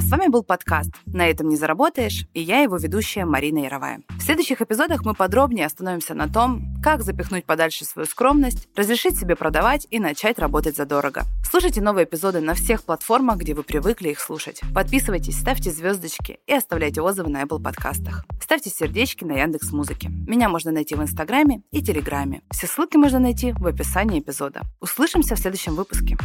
С 0.08 0.10
вами 0.10 0.28
был 0.28 0.42
подкаст 0.42 0.90
«На 1.04 1.28
этом 1.28 1.50
не 1.50 1.56
заработаешь» 1.56 2.24
и 2.32 2.40
я 2.40 2.62
его 2.62 2.78
ведущая 2.78 3.26
Марина 3.26 3.58
Яровая. 3.58 4.00
В 4.18 4.22
следующих 4.22 4.62
эпизодах 4.62 5.04
мы 5.04 5.12
подробнее 5.12 5.66
остановимся 5.66 6.14
на 6.14 6.32
том, 6.32 6.62
как 6.82 7.02
запихнуть 7.02 7.44
подальше 7.44 7.84
свою 7.84 8.06
скромность, 8.08 8.68
разрешить 8.74 9.18
себе 9.18 9.36
продавать 9.36 9.86
и 9.90 9.98
начать 9.98 10.38
работать 10.38 10.76
задорого. 10.76 11.24
Слушайте 11.44 11.82
новые 11.82 12.06
эпизоды 12.06 12.40
на 12.40 12.54
всех 12.54 12.84
платформах, 12.84 13.36
где 13.36 13.52
вы 13.52 13.64
привыкли 13.64 14.08
их 14.08 14.20
слушать. 14.20 14.62
Подписывайтесь, 14.74 15.38
ставьте 15.38 15.70
звездочки 15.70 16.38
и 16.46 16.54
оставляйте 16.54 17.02
отзывы 17.02 17.28
на 17.28 17.42
Apple 17.42 17.62
подкастах. 17.62 18.24
Ставьте 18.40 18.70
сердечки 18.70 19.24
на 19.24 19.32
Яндекс 19.32 19.72
Музыке. 19.72 20.08
Меня 20.08 20.48
можно 20.48 20.70
найти 20.70 20.94
в 20.94 21.02
Инстаграме 21.02 21.60
и 21.70 21.82
Телеграме. 21.82 22.40
Все 22.50 22.66
ссылки 22.66 22.96
можно 22.96 23.18
найти 23.18 23.52
в 23.52 23.66
описании 23.66 24.20
эпизода. 24.20 24.62
Услышимся 24.80 25.34
в 25.34 25.38
следующем 25.38 25.74
выпуске. 25.74 26.16